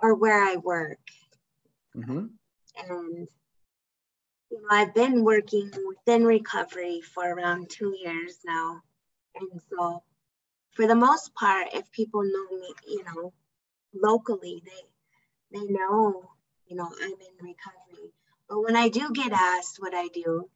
or 0.00 0.14
where 0.14 0.42
I 0.42 0.56
work. 0.56 1.00
mhm, 1.94 2.38
And, 2.76 3.28
you 4.50 4.60
know, 4.62 4.68
I've 4.70 4.94
been 4.94 5.24
working 5.24 5.70
within 5.88 6.24
recovery 6.24 7.00
for 7.00 7.24
around 7.24 7.70
two 7.70 7.94
years 7.98 8.38
now. 8.44 8.82
And 9.34 9.60
so, 9.70 10.02
for 10.72 10.86
the 10.86 10.94
most 10.96 11.34
part, 11.34 11.68
if 11.74 11.90
people 11.92 12.22
know 12.22 12.58
me, 12.58 12.74
you 12.88 13.04
know, 13.04 13.32
locally, 13.94 14.62
they 14.64 14.82
they 15.58 15.66
know, 15.66 16.30
you 16.66 16.76
know, 16.76 16.86
I'm 17.00 17.12
in 17.12 17.36
recovery. 17.42 18.12
But 18.48 18.62
when 18.62 18.76
I 18.76 18.88
do 18.88 19.10
get 19.12 19.32
asked 19.32 19.76
what 19.80 19.94
I 19.94 20.08
do, 20.08 20.50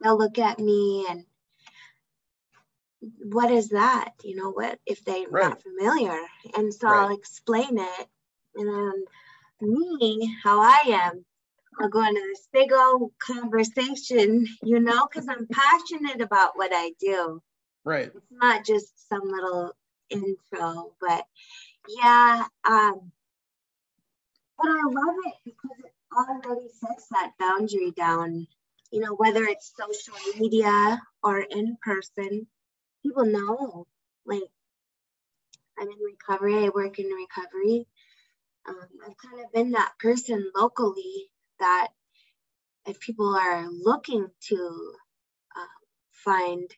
they'll 0.00 0.18
look 0.18 0.38
at 0.38 0.58
me 0.58 1.06
and 1.08 1.24
what 3.00 3.50
is 3.50 3.70
that? 3.70 4.12
You 4.24 4.36
know, 4.36 4.50
what 4.50 4.78
if 4.86 5.04
they're 5.04 5.28
Right. 5.30 5.48
not 5.50 5.62
familiar? 5.62 6.18
And 6.56 6.72
so 6.72 6.88
I'll 6.88 7.14
explain 7.16 7.78
it. 7.78 8.08
And 8.56 8.68
then 8.68 9.04
me, 9.60 10.36
how 10.42 10.60
I 10.60 10.82
am, 10.86 11.24
I'll 11.80 11.88
go 11.88 12.02
into 12.04 12.20
this 12.20 12.48
big 12.52 12.72
old 12.72 13.12
conversation, 13.18 14.46
you 14.62 14.80
know, 14.80 15.06
because 15.06 15.28
I'm 15.28 15.46
passionate 15.46 16.20
about 16.20 16.56
what 16.56 16.70
I 16.74 16.92
do. 17.00 17.42
right 17.84 18.10
It's 18.14 18.26
not 18.30 18.64
just 18.66 19.08
some 19.08 19.22
little 19.24 19.72
intro, 20.10 20.92
but 21.00 21.26
yeah, 21.88 22.44
um, 22.68 23.12
but 24.58 24.68
I 24.68 24.82
love 24.84 25.14
it 25.26 25.34
because 25.44 25.78
it 25.84 25.92
already 26.14 26.68
sets 26.68 27.08
that 27.10 27.32
boundary 27.38 27.92
down. 27.92 28.46
You 28.90 29.00
know, 29.00 29.14
whether 29.14 29.44
it's 29.44 29.72
social 29.76 30.14
media 30.38 31.00
or 31.22 31.40
in 31.40 31.76
person, 31.82 32.46
people 33.02 33.24
know. 33.24 33.86
Like, 34.26 34.50
I'm 35.78 35.88
in 35.88 35.98
recovery. 36.04 36.64
I 36.64 36.68
work 36.70 36.98
in 36.98 37.06
recovery. 37.06 37.86
Um, 38.68 38.88
I've 39.06 39.16
kind 39.16 39.44
of 39.44 39.52
been 39.52 39.72
that 39.72 39.94
person 39.98 40.50
locally 40.54 41.30
that 41.58 41.88
if 42.86 43.00
people 43.00 43.34
are 43.34 43.68
looking 43.70 44.28
to 44.48 44.94
uh, 45.56 45.78
find 46.12 46.70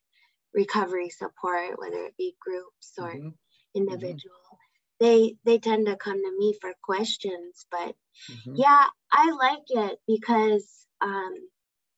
recovery 0.54 1.10
support, 1.10 1.78
whether 1.78 2.04
it 2.04 2.16
be 2.16 2.36
groups 2.40 2.92
or 2.98 3.12
mhm, 3.14 3.34
individual, 3.74 4.34
they 5.00 5.36
they 5.44 5.58
tend 5.58 5.86
to 5.86 5.96
come 5.96 6.16
to 6.18 6.38
me 6.38 6.54
for 6.60 6.72
questions. 6.82 7.66
But 7.70 7.96
mhm. 8.28 8.56
yeah, 8.56 8.86
I 9.12 9.30
like 9.32 9.64
it 9.68 9.98
because 10.06 10.86
um, 11.00 11.34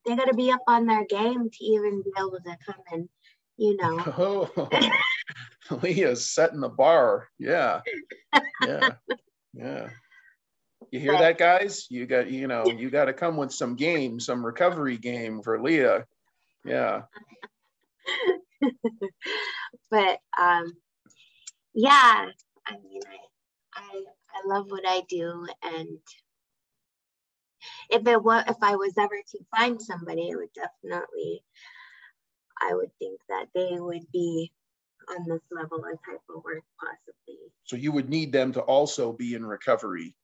they 0.07 0.17
got 0.17 0.27
to 0.27 0.35
be 0.35 0.53
up 0.53 0.63
on 0.69 0.87
their 0.87 1.05
game 1.07 1.51
to 1.51 1.65
even 1.65 2.03
be 2.03 2.13
able 2.19 2.41
to 2.45 2.57
come 2.67 2.83
and, 2.93 3.09
you 3.57 3.77
know, 3.77 4.51
Oh, 5.71 5.79
Leah's 5.83 6.31
setting 6.31 6.61
the 6.61 6.69
bar. 6.69 7.29
Yeah. 7.39 7.81
Yeah. 8.63 8.91
Yeah. 9.55 9.89
You 10.91 11.01
hear 11.01 11.13
that, 11.19 11.39
guys? 11.39 11.87
You 11.91 12.07
got, 12.07 12.31
you 12.31 12.47
know, 12.47 12.67
you 12.67 12.91
got 12.91 13.07
to 13.07 13.13
come 13.13 13.37
with 13.37 13.53
some 13.53 13.75
game, 13.75 14.21
some 14.21 14.45
recovery 14.45 14.99
game 14.99 15.43
for 15.43 15.61
Leah. 15.63 16.05
Yeah. 16.65 17.03
but 19.91 20.19
um, 20.39 20.73
yeah, 21.75 22.29
I 22.67 22.73
mean, 22.73 23.01
I, 23.07 23.81
I 23.81 24.03
I 24.35 24.47
love 24.47 24.71
what 24.71 24.85
I 24.87 25.03
do, 25.09 25.47
and 25.63 25.99
if 27.91 28.07
it 28.07 28.23
was 28.23 28.45
if 28.49 28.57
I 28.63 28.77
was 28.77 28.97
ever 28.99 29.17
to 29.17 29.39
find 29.57 29.81
somebody, 29.81 30.31
it 30.31 30.37
would 30.37 30.53
definitely, 30.55 31.45
I 32.61 32.75
would 32.75 32.91
think 32.99 33.21
that 33.29 33.47
they 33.55 33.79
would 33.79 34.11
be 34.13 34.53
on 35.11 35.25
this 35.29 35.43
level 35.51 35.85
of 35.85 35.99
type 36.05 36.23
of 36.31 36.45
work 36.45 36.65
possibly. 36.81 37.39
So 37.65 37.77
you 37.77 37.93
would 37.93 38.09
need 38.09 38.33
them 38.33 38.53
to 38.53 38.61
also 38.61 39.13
be 39.13 39.35
in 39.35 39.45
recovery. 39.45 40.15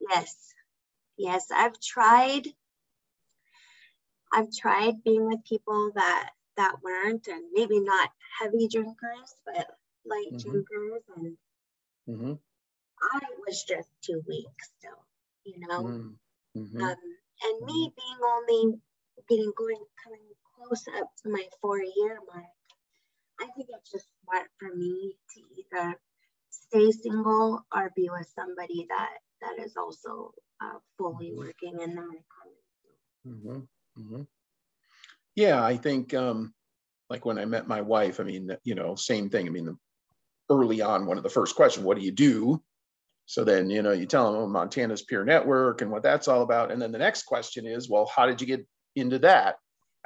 Yes, 0.00 0.54
yes, 1.16 1.50
I've 1.50 1.80
tried. 1.80 2.46
I've 4.32 4.52
tried 4.52 5.02
being 5.04 5.26
with 5.26 5.44
people 5.44 5.92
that 5.94 6.30
that 6.56 6.82
weren't, 6.82 7.26
and 7.28 7.44
maybe 7.52 7.80
not 7.80 8.10
heavy 8.38 8.68
drinkers, 8.68 9.36
but 9.44 9.78
light 10.04 10.32
Mhm. 10.32 10.40
drinkers, 10.42 11.02
and 11.16 11.38
mm-hmm. 12.08 12.34
I 13.02 13.20
was 13.46 13.64
just 13.64 13.88
too 14.02 14.22
weak 14.28 14.48
still, 14.62 15.04
you 15.44 15.58
know. 15.66 15.82
mm, 15.84 16.18
mhm. 16.56 16.80
Um, 16.82 16.96
and 17.42 17.66
me 17.66 17.92
being 17.96 18.18
only 18.24 18.80
getting 19.28 19.52
going 19.56 19.84
coming 20.02 20.20
close 20.64 20.84
up 20.98 21.08
to 21.22 21.30
my 21.30 21.44
four 21.60 21.78
year 21.78 22.18
mark, 22.32 22.44
I 23.40 23.46
think 23.56 23.68
it's 23.68 23.90
just 23.90 24.06
smart 24.24 24.46
for 24.58 24.74
me 24.74 25.16
to 25.34 25.40
either 25.58 26.00
stay 26.50 26.90
single 26.90 27.64
or 27.74 27.90
be 27.96 28.08
with 28.10 28.28
somebody 28.34 28.86
that 28.88 29.10
that 29.40 29.64
is 29.64 29.76
also 29.76 30.32
uh, 30.62 30.78
fully 30.96 31.32
working 31.36 31.80
in 31.80 31.94
the 31.94 32.02
recovery. 32.02 32.56
Mhm, 33.26 33.68
mhm. 33.98 34.26
Yeah, 35.34 35.64
I 35.64 35.76
think 35.76 36.14
um, 36.14 36.54
like 37.10 37.24
when 37.24 37.38
I 37.38 37.44
met 37.44 37.66
my 37.68 37.80
wife, 37.80 38.20
I 38.20 38.24
mean, 38.24 38.56
you 38.64 38.74
know, 38.74 38.94
same 38.94 39.28
thing. 39.28 39.46
I 39.46 39.50
mean, 39.50 39.76
early 40.50 40.80
on, 40.80 41.06
one 41.06 41.16
of 41.16 41.22
the 41.22 41.30
first 41.30 41.56
questions, 41.56 41.84
what 41.84 41.98
do 41.98 42.04
you 42.04 42.12
do? 42.12 42.62
So 43.26 43.42
then, 43.42 43.70
you 43.70 43.82
know, 43.82 43.92
you 43.92 44.06
tell 44.06 44.30
them, 44.32 44.42
oh, 44.42 44.46
Montana's 44.46 45.02
peer 45.02 45.24
network 45.24 45.80
and 45.80 45.90
what 45.90 46.02
that's 46.02 46.28
all 46.28 46.42
about. 46.42 46.70
And 46.70 46.80
then 46.80 46.92
the 46.92 46.98
next 46.98 47.24
question 47.24 47.66
is, 47.66 47.88
well, 47.88 48.10
how 48.14 48.26
did 48.26 48.40
you 48.40 48.46
get 48.46 48.66
into 48.96 49.18
that? 49.20 49.56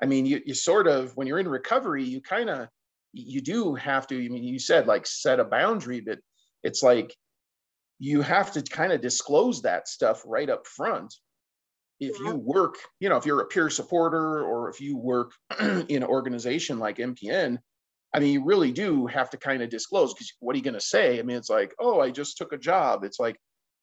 I 0.03 0.07
mean, 0.07 0.27
you, 0.27 0.41
you 0.45 0.55
sort 0.55 0.87
of, 0.87 1.17
when 1.17 1.27
you're 1.27 1.39
in 1.39 1.49
recovery, 1.49 2.05
you 2.05 2.21
kind 2.21 2.51
of 2.51 2.69
you 3.13 3.41
do 3.41 3.75
have 3.75 4.07
to, 4.09 4.17
I 4.17 4.29
mean, 4.29 4.45
you 4.45 4.59
said 4.59 4.87
like 4.87 5.07
set 5.07 5.41
a 5.41 5.45
boundary, 5.45 6.01
but 6.01 6.19
it's 6.63 6.83
like 6.83 7.15
you 7.99 8.23
have 8.23 8.53
to 8.53 8.63
kind 8.63 8.93
of 8.93 9.01
disclose 9.01 9.63
that 9.63 9.89
stuff 9.89 10.23
right 10.27 10.49
up 10.49 10.67
front. 10.67 11.15
If 12.01 12.19
you 12.21 12.27
mm-hmm. 12.27 12.45
work, 12.45 12.77
you 13.01 13.09
know, 13.09 13.17
if 13.17 13.27
you're 13.27 13.41
a 13.41 13.47
peer 13.47 13.71
supporter 13.71 14.45
or 14.45 14.71
if 14.71 14.81
you 14.81 14.97
work 14.97 15.33
in 15.61 16.03
an 16.03 16.05
organization 16.05 16.79
like 16.79 16.99
MPN, 16.99 17.59
I 18.15 18.21
mean, 18.21 18.33
you 18.33 18.45
really 18.45 18.73
do 18.73 19.07
have 19.07 19.31
to 19.31 19.37
kind 19.37 19.63
of 19.63 19.69
disclose 19.69 20.15
because 20.15 20.33
what 20.41 20.55
are 20.55 20.59
you 20.59 20.65
going 20.65 20.75
to 20.75 20.81
say? 20.81 21.19
I 21.19 21.23
mean, 21.23 21.37
it's 21.37 21.51
like, 21.51 21.75
oh, 21.79 22.01
I 22.01 22.11
just 22.11 22.39
took 22.39 22.53
a 22.53 22.59
job. 22.59 23.05
It's 23.05 23.19
like, 23.19 23.37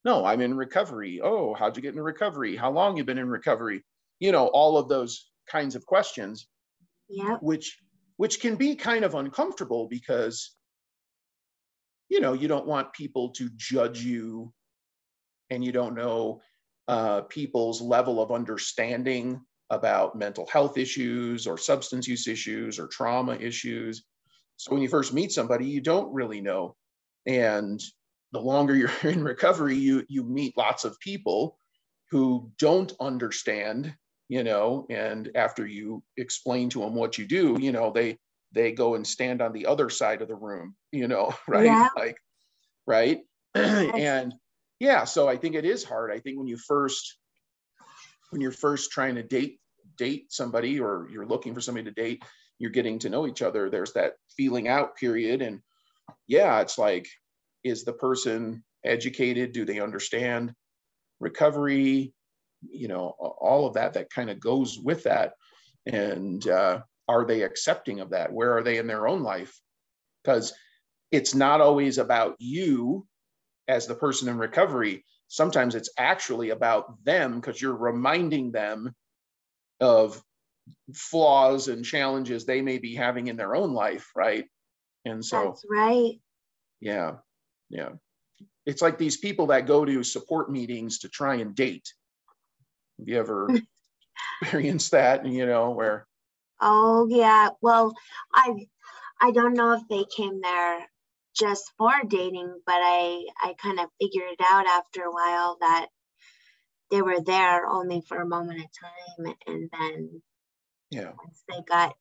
no, 0.05 0.25
I'm 0.25 0.41
in 0.41 0.55
recovery. 0.55 1.19
Oh, 1.21 1.53
how'd 1.53 1.75
you 1.75 1.81
get 1.81 1.93
in 1.93 1.99
recovery? 1.99 2.55
How 2.55 2.71
long 2.71 2.95
you 2.95 3.03
been 3.03 3.17
in 3.17 3.29
recovery? 3.29 3.83
You 4.19 4.31
know, 4.31 4.47
all 4.47 4.77
of 4.77 4.87
those 4.87 5.29
kinds 5.49 5.75
of 5.75 5.85
questions. 5.85 6.47
Yeah. 7.09 7.37
Which 7.41 7.77
which 8.17 8.39
can 8.39 8.55
be 8.55 8.75
kind 8.75 9.03
of 9.03 9.15
uncomfortable 9.15 9.87
because 9.89 10.55
you 12.09 12.19
know 12.19 12.33
you 12.33 12.47
don't 12.47 12.67
want 12.67 12.93
people 12.93 13.29
to 13.29 13.49
judge 13.55 14.01
you 14.01 14.53
and 15.49 15.63
you 15.63 15.71
don't 15.71 15.95
know 15.95 16.41
uh, 16.87 17.21
people's 17.21 17.81
level 17.81 18.21
of 18.21 18.31
understanding 18.31 19.41
about 19.71 20.15
mental 20.15 20.47
health 20.47 20.77
issues 20.77 21.47
or 21.47 21.57
substance 21.57 22.07
use 22.07 22.27
issues 22.27 22.77
or 22.77 22.87
trauma 22.87 23.35
issues 23.35 24.03
so 24.57 24.71
when 24.71 24.81
you 24.81 24.87
first 24.87 25.13
meet 25.13 25.31
somebody 25.31 25.65
you 25.65 25.81
don't 25.81 26.13
really 26.13 26.39
know 26.39 26.75
and 27.25 27.81
the 28.31 28.39
longer 28.39 28.75
you're 28.75 28.91
in 29.03 29.23
recovery 29.23 29.75
you 29.75 30.03
you 30.07 30.23
meet 30.23 30.55
lots 30.55 30.85
of 30.85 30.99
people 30.99 31.57
who 32.11 32.51
don't 32.59 32.93
understand 32.99 33.93
you 34.27 34.43
know 34.43 34.85
and 34.89 35.29
after 35.35 35.65
you 35.65 36.03
explain 36.17 36.69
to 36.69 36.79
them 36.79 36.95
what 36.95 37.17
you 37.17 37.25
do 37.25 37.57
you 37.59 37.71
know 37.71 37.91
they 37.91 38.17
they 38.51 38.71
go 38.71 38.95
and 38.95 39.05
stand 39.05 39.41
on 39.41 39.53
the 39.53 39.65
other 39.65 39.89
side 39.89 40.21
of 40.21 40.27
the 40.27 40.35
room 40.35 40.75
you 40.91 41.07
know 41.07 41.33
right? 41.47 41.65
Yeah. 41.65 41.89
like 41.95 42.17
right? 42.87 43.19
And 43.55 44.33
yeah 44.79 45.05
so 45.05 45.27
i 45.27 45.37
think 45.37 45.55
it 45.55 45.65
is 45.65 45.83
hard. 45.83 46.11
I 46.11 46.19
think 46.19 46.37
when 46.37 46.47
you 46.47 46.57
first 46.57 47.17
when 48.31 48.41
you're 48.41 48.51
first 48.51 48.91
trying 48.91 49.15
to 49.15 49.23
date 49.23 49.59
date 49.97 50.25
somebody 50.29 50.79
or 50.79 51.07
you're 51.11 51.25
looking 51.25 51.53
for 51.53 51.61
somebody 51.61 51.85
to 51.85 51.91
date 51.91 52.23
you're 52.59 52.71
getting 52.71 52.99
to 52.99 53.09
know 53.09 53.27
each 53.27 53.41
other 53.41 53.69
there's 53.69 53.93
that 53.93 54.13
feeling 54.35 54.67
out 54.67 54.97
period. 54.97 55.41
And 55.41 55.61
yeah 56.27 56.59
it's 56.59 56.77
like 56.77 57.07
is 57.63 57.83
the 57.83 57.93
person 57.93 58.63
educated? 58.85 59.51
Do 59.51 59.65
they 59.65 59.79
understand 59.79 60.53
recovery 61.19 62.13
you 62.71 62.87
know 62.87 63.09
all 63.19 63.67
of 63.67 63.73
that 63.73 63.93
that 63.93 64.09
kind 64.09 64.29
of 64.29 64.39
goes 64.39 64.79
with 64.79 65.03
that. 65.03 65.33
And 65.85 66.47
uh, 66.47 66.81
are 67.07 67.25
they 67.25 67.41
accepting 67.41 67.99
of 67.99 68.11
that? 68.11 68.31
Where 68.31 68.57
are 68.57 68.63
they 68.63 68.77
in 68.77 68.87
their 68.87 69.07
own 69.07 69.21
life? 69.21 69.59
Because 70.23 70.53
it's 71.11 71.35
not 71.35 71.61
always 71.61 71.97
about 71.97 72.35
you 72.39 73.05
as 73.67 73.85
the 73.85 73.95
person 73.95 74.27
in 74.27 74.37
recovery. 74.37 75.05
Sometimes 75.27 75.75
it's 75.75 75.91
actually 75.97 76.49
about 76.49 77.03
them 77.03 77.39
because 77.39 77.61
you're 77.61 77.75
reminding 77.75 78.51
them 78.51 78.95
of 79.79 80.21
flaws 80.95 81.67
and 81.67 81.85
challenges 81.85 82.45
they 82.45 82.61
may 82.61 82.79
be 82.79 82.95
having 82.95 83.27
in 83.27 83.37
their 83.37 83.55
own 83.55 83.73
life 83.73 84.09
right? 84.15 84.45
And 85.03 85.23
so 85.23 85.43
That's 85.43 85.65
right. 85.69 86.13
yeah 86.79 87.17
yeah. 87.69 87.89
It's 88.65 88.81
like 88.81 88.97
these 88.97 89.17
people 89.17 89.47
that 89.47 89.67
go 89.67 89.85
to 89.85 90.03
support 90.03 90.51
meetings 90.51 90.99
to 90.99 91.09
try 91.09 91.35
and 91.35 91.55
date 91.55 91.93
have 92.99 93.07
you 93.09 93.19
ever 93.19 93.57
experienced 94.41 94.91
that 94.91 95.25
you 95.25 95.45
know 95.45 95.71
where 95.71 96.07
Oh 96.61 97.07
yeah. 97.09 97.49
Well, 97.61 97.93
I 98.33 98.67
I 99.21 99.31
don't 99.31 99.55
know 99.55 99.73
if 99.73 99.83
they 99.89 100.05
came 100.15 100.41
there 100.41 100.87
just 101.35 101.71
for 101.77 101.91
dating, 102.07 102.61
but 102.65 102.75
I 102.77 103.25
I 103.41 103.55
kind 103.61 103.79
of 103.79 103.89
figured 104.01 104.31
it 104.31 104.41
out 104.45 104.67
after 104.67 105.03
a 105.03 105.11
while 105.11 105.57
that 105.61 105.87
they 106.91 107.01
were 107.01 107.21
there 107.21 107.67
only 107.67 108.01
for 108.01 108.21
a 108.21 108.27
moment 108.27 108.61
of 108.61 108.67
time 108.79 109.35
and 109.47 109.69
then 109.71 110.21
yeah 110.91 111.13
once 111.17 111.43
they 111.49 111.61
got 111.67 111.95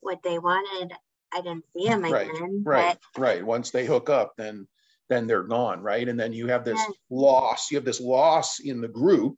what 0.00 0.22
they 0.22 0.38
wanted, 0.38 0.94
I 1.32 1.42
didn't 1.42 1.66
see 1.76 1.88
them 1.88 2.04
Right, 2.04 2.26
again. 2.26 2.64
right 2.64 2.98
right 3.18 3.44
once 3.44 3.70
they 3.70 3.86
hook 3.86 4.10
up 4.10 4.34
then 4.36 4.68
then 5.08 5.26
they're 5.26 5.42
gone 5.44 5.82
right 5.82 6.08
and 6.08 6.18
then 6.20 6.32
you 6.32 6.48
have 6.48 6.64
this 6.64 6.78
Yeah. 6.78 6.94
loss 7.10 7.70
you 7.70 7.76
have 7.78 7.84
this 7.84 8.00
loss 8.00 8.60
in 8.60 8.80
the 8.80 8.88
group 8.88 9.36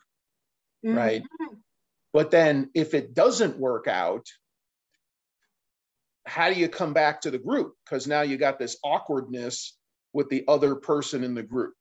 But, 0.83 0.95
right. 0.95 1.23
Mm-hmm. 1.23 1.55
But 2.13 2.31
then 2.31 2.71
if 2.75 2.95
it 2.95 3.15
doesn't 3.15 3.59
work 3.59 3.89
out 3.89 4.27
how 6.25 6.49
do 6.49 6.59
you 6.59 6.69
come 6.69 6.93
back 6.93 7.21
to 7.23 7.31
the 7.31 7.39
group? 7.39 7.75
Because 7.85 8.07
now 8.07 8.23
you 8.23 8.37
got 8.37 8.59
this 8.59 8.77
awkwardness 8.85 9.77
with 10.13 10.29
the 10.29 10.45
other 10.47 10.77
person 10.77 11.25
in 11.25 11.35
the 11.35 11.43
group. 11.43 11.75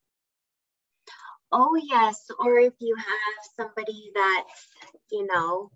Oh 1.52 1.76
yes, 1.76 2.26
or 2.40 2.60
if 2.60 2.74
you 2.80 2.96
have 2.96 3.68
somebody 3.68 4.12
that's, 4.16 4.68
you 5.12 5.28
know, 5.28 5.70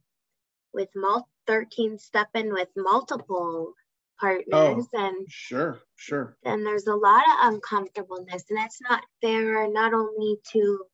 with 0.73 0.89
mul 0.95 1.27
13 1.47 1.97
stepping 1.97 2.51
with 2.51 2.69
multiple 2.75 3.73
partners 4.19 4.45
oh, 4.53 4.85
and 4.93 5.27
sure 5.29 5.79
sure. 5.95 6.37
then 6.43 6.63
there's 6.63 6.87
a 6.87 6.95
lot 6.95 7.21
of 7.21 7.53
uncomfortableness 7.53 8.43
and 8.49 8.57
that's 8.57 8.81
not 8.81 9.03
fair 9.21 9.69
not 9.69 9.93
only 9.93 10.37
to 10.51 10.85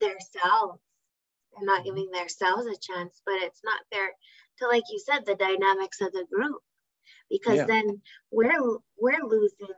themselves 0.00 0.80
they're 1.56 1.66
not 1.66 1.84
giving 1.84 2.10
themselves 2.10 2.66
a 2.66 2.76
chance 2.76 3.20
but 3.24 3.34
it's 3.36 3.62
not 3.64 3.80
fair 3.92 4.10
to 4.58 4.68
like 4.68 4.84
you 4.90 4.98
said 4.98 5.24
the 5.24 5.34
dynamics 5.34 6.00
of 6.00 6.12
the 6.12 6.26
group 6.32 6.60
because 7.30 7.58
Yeah. 7.58 7.66
then 7.66 8.02
we're 8.30 8.78
we're 8.98 9.24
losing 9.24 9.68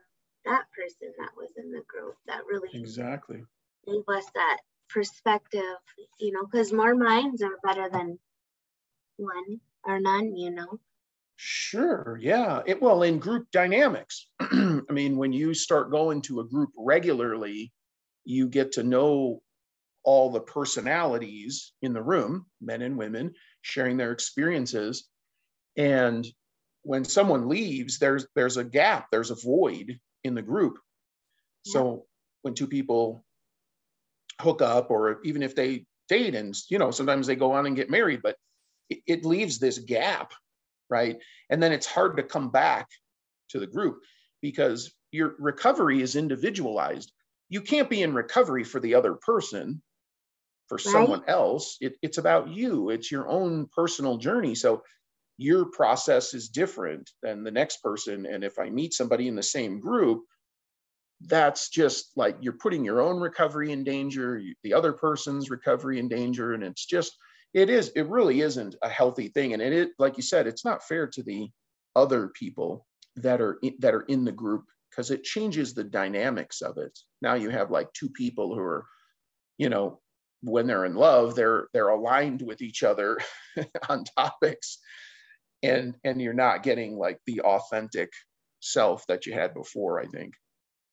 that 0.45 0.64
person 0.77 1.12
that 1.19 1.31
was 1.37 1.51
in 1.57 1.71
the 1.71 1.83
group 1.88 2.14
that 2.27 2.47
really 2.47 2.71
exactly 2.73 3.45
gave 3.87 4.05
us 4.09 4.25
that 4.35 4.59
perspective 4.88 5.77
you 6.19 6.33
know 6.33 6.47
because 6.47 6.73
more 6.73 6.95
minds 6.95 7.43
are 7.43 7.59
better 7.62 7.88
than 7.91 8.19
one 9.17 9.61
or 9.85 10.01
none 10.01 10.37
you 10.37 10.51
know 10.51 10.79
Sure. 11.41 12.19
Yeah. 12.21 12.62
It, 12.67 12.83
well, 12.83 13.05
in 13.05 13.21
group 13.21 13.47
dynamics, 13.53 14.27
I 14.41 14.83
mean, 14.91 15.17
when 15.17 15.33
you 15.33 15.55
start 15.55 15.93
going 15.93 16.21
to 16.23 16.41
a 16.41 16.45
group 16.45 16.71
regularly, 16.77 17.73
you 18.25 18.49
get 18.49 18.73
to 18.73 18.83
know 18.83 19.41
all 20.09 20.31
the 20.31 20.40
personalities 20.40 21.73
in 21.83 21.92
the 21.92 22.03
room, 22.03 22.47
men 22.61 22.83
and 22.83 22.97
women, 22.97 23.35
sharing 23.62 23.97
their 23.97 24.12
experiences. 24.12 25.09
And 25.77 26.27
when 26.83 27.05
someone 27.05 27.49
leaves, 27.49 27.99
there's 27.99 28.27
there's 28.35 28.57
a 28.57 28.64
gap, 28.64 29.09
there's 29.11 29.31
a 29.31 29.37
void 29.37 29.99
in 30.25 30.35
the 30.35 30.42
group. 30.42 30.79
So 31.64 32.07
when 32.42 32.55
two 32.55 32.66
people 32.66 33.25
hook 34.40 34.62
up, 34.62 34.90
or 34.90 35.21
even 35.25 35.42
if 35.42 35.55
they 35.55 35.85
date, 36.09 36.35
and 36.35 36.57
you 36.71 36.79
know, 36.79 36.90
sometimes 36.90 37.27
they 37.27 37.37
go 37.37 37.53
on 37.53 37.66
and 37.66 37.77
get 37.77 37.90
married, 37.90 38.23
but 38.23 38.37
it, 38.88 39.01
it 39.07 39.25
leaves 39.25 39.59
this 39.59 39.79
gap 39.79 40.33
right? 40.90 41.18
And 41.51 41.62
then 41.62 41.73
it's 41.73 41.87
hard 41.87 42.16
to 42.16 42.23
come 42.23 42.51
back 42.51 42.88
to 43.51 43.61
the 43.61 43.66
group 43.66 44.01
because 44.40 44.92
your 45.11 45.35
recovery 45.38 46.03
is 46.03 46.16
individualized. 46.16 47.12
You 47.49 47.61
can't 47.61 47.90
be 47.90 48.03
in 48.03 48.14
recovery 48.14 48.64
for 48.64 48.81
the 48.81 48.94
other 48.94 49.14
person, 49.14 49.83
for 50.68 50.78
someone 50.78 51.24
else. 51.28 51.76
It, 51.81 51.96
it's 52.02 52.18
about 52.18 52.48
you, 52.48 52.90
it's 52.90 53.11
your 53.11 53.28
own 53.28 53.68
personal 53.74 54.18
journey. 54.18 54.54
So 54.54 54.83
your 55.38 55.66
process 55.72 56.35
is 56.35 56.48
different 56.48 57.11
than 57.22 57.44
the 57.44 57.50
next 57.52 57.83
person. 57.83 58.26
And 58.26 58.44
if 58.44 58.59
I 58.59 58.70
meet 58.70 58.94
somebody 58.94 59.28
in 59.28 59.37
the 59.37 59.42
same 59.42 59.81
group, 59.81 60.24
that's 61.22 61.68
just 61.68 62.12
like 62.16 62.37
you're 62.40 62.52
putting 62.59 62.85
your 62.85 63.00
own 63.00 63.20
recovery 63.20 63.72
in 63.72 63.83
danger, 63.85 64.38
you- 64.38 64.54
the 64.62 64.72
other 64.72 64.92
person's 64.92 65.50
recovery 65.50 65.98
in 65.98 66.09
danger. 66.09 66.52
And 66.52 66.62
it's 66.62 66.87
just, 66.87 67.16
it 67.54 67.70
is 67.70 67.88
it 67.96 68.07
really 68.09 68.40
isn't 68.42 68.76
a 68.83 68.88
healthy 68.90 69.28
thing 69.28 69.54
and 69.54 69.62
it 69.62 69.72
is 69.72 69.88
like 69.98 70.18
you 70.18 70.22
said 70.22 70.46
it's 70.46 70.66
not 70.66 70.83
fair 70.85 71.07
to 71.07 71.22
the 71.22 71.48
other 71.96 72.28
people 72.28 72.87
that 73.16 73.40
are 73.40 73.59
in, 73.62 73.74
that 73.78 73.94
are 73.94 74.02
in 74.02 74.26
the 74.26 74.33
group 74.33 74.66
because 74.90 75.11
it 75.11 75.24
changes 75.24 75.72
the 75.72 75.83
dynamics 75.83 76.61
of 76.61 76.76
it 76.76 76.98
now 77.22 77.33
you 77.33 77.48
have 77.48 77.70
like 77.70 77.90
two 77.94 78.11
people 78.11 78.54
who 78.54 78.61
are 78.61 78.85
you 79.59 79.68
know 79.68 80.00
when 80.42 80.66
they're 80.66 80.85
in 80.85 80.94
love 80.94 81.35
they're 81.35 81.68
they're 81.72 81.88
aligned 81.88 82.42
with 82.42 82.62
each 82.62 82.83
other 82.83 83.18
on 83.88 84.05
topics 84.16 84.79
and 85.62 85.94
and 86.05 86.20
you're 86.20 86.33
not 86.33 86.62
getting 86.62 86.96
like 86.96 87.18
the 87.27 87.40
authentic 87.40 88.11
self 88.61 89.07
that 89.07 89.27
you 89.27 89.33
had 89.33 89.53
before 89.55 90.01
i 90.01 90.07
think 90.07 90.35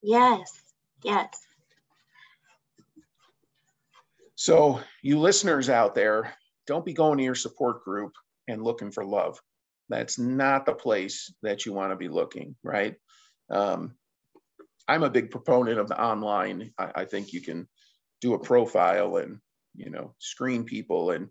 yes 0.02 0.52
yes 1.04 1.46
So, 4.36 4.82
you 5.02 5.20
listeners 5.20 5.70
out 5.70 5.96
there, 5.96 6.34
don't 6.68 6.86
be 6.86 6.94
going 6.94 7.18
to 7.18 7.24
your 7.24 7.36
support 7.36 7.84
group 7.86 8.12
and 8.50 8.62
looking 8.62 8.92
for 8.92 9.06
love. 9.06 9.40
That's 9.88 10.20
not 10.20 10.66
the 10.66 10.74
place 10.74 11.34
that 11.42 11.66
you 11.66 11.72
want 11.72 11.92
to 11.92 11.96
be 11.96 12.10
looking, 12.10 12.56
right? 12.62 12.96
Um, 13.50 13.96
I'm 14.88 15.04
a 15.04 15.10
big 15.10 15.32
proponent 15.32 15.80
of 15.80 15.88
the 15.88 16.02
online. 16.02 16.74
I, 16.78 16.92
I 16.96 17.06
think 17.06 17.32
you 17.32 17.42
can 17.42 17.68
do 18.22 18.34
a 18.34 18.40
profile 18.40 19.18
and 19.18 19.40
you 19.76 19.90
know 19.90 20.14
screen 20.20 20.64
people, 20.64 21.12
and 21.12 21.30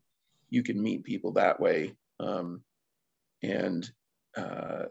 you 0.51 0.63
can 0.63 0.83
meet 0.83 1.05
people 1.05 1.33
that 1.33 1.61
way. 1.61 1.95
Um, 2.21 2.63
and 3.43 3.89
uh, 4.37 4.85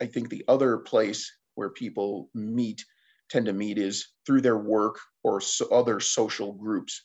I 0.00 0.06
think 0.06 0.28
the 0.28 0.44
other 0.48 0.78
place 0.78 1.32
where 1.54 1.70
people 1.70 2.30
meet 2.34 2.84
tend 3.28 3.46
to 3.46 3.52
meet 3.52 3.78
is 3.78 4.08
through 4.26 4.40
their 4.40 4.58
work 4.58 4.98
or 5.22 5.40
so 5.40 5.66
other 5.68 6.00
social 6.00 6.52
groups 6.52 7.04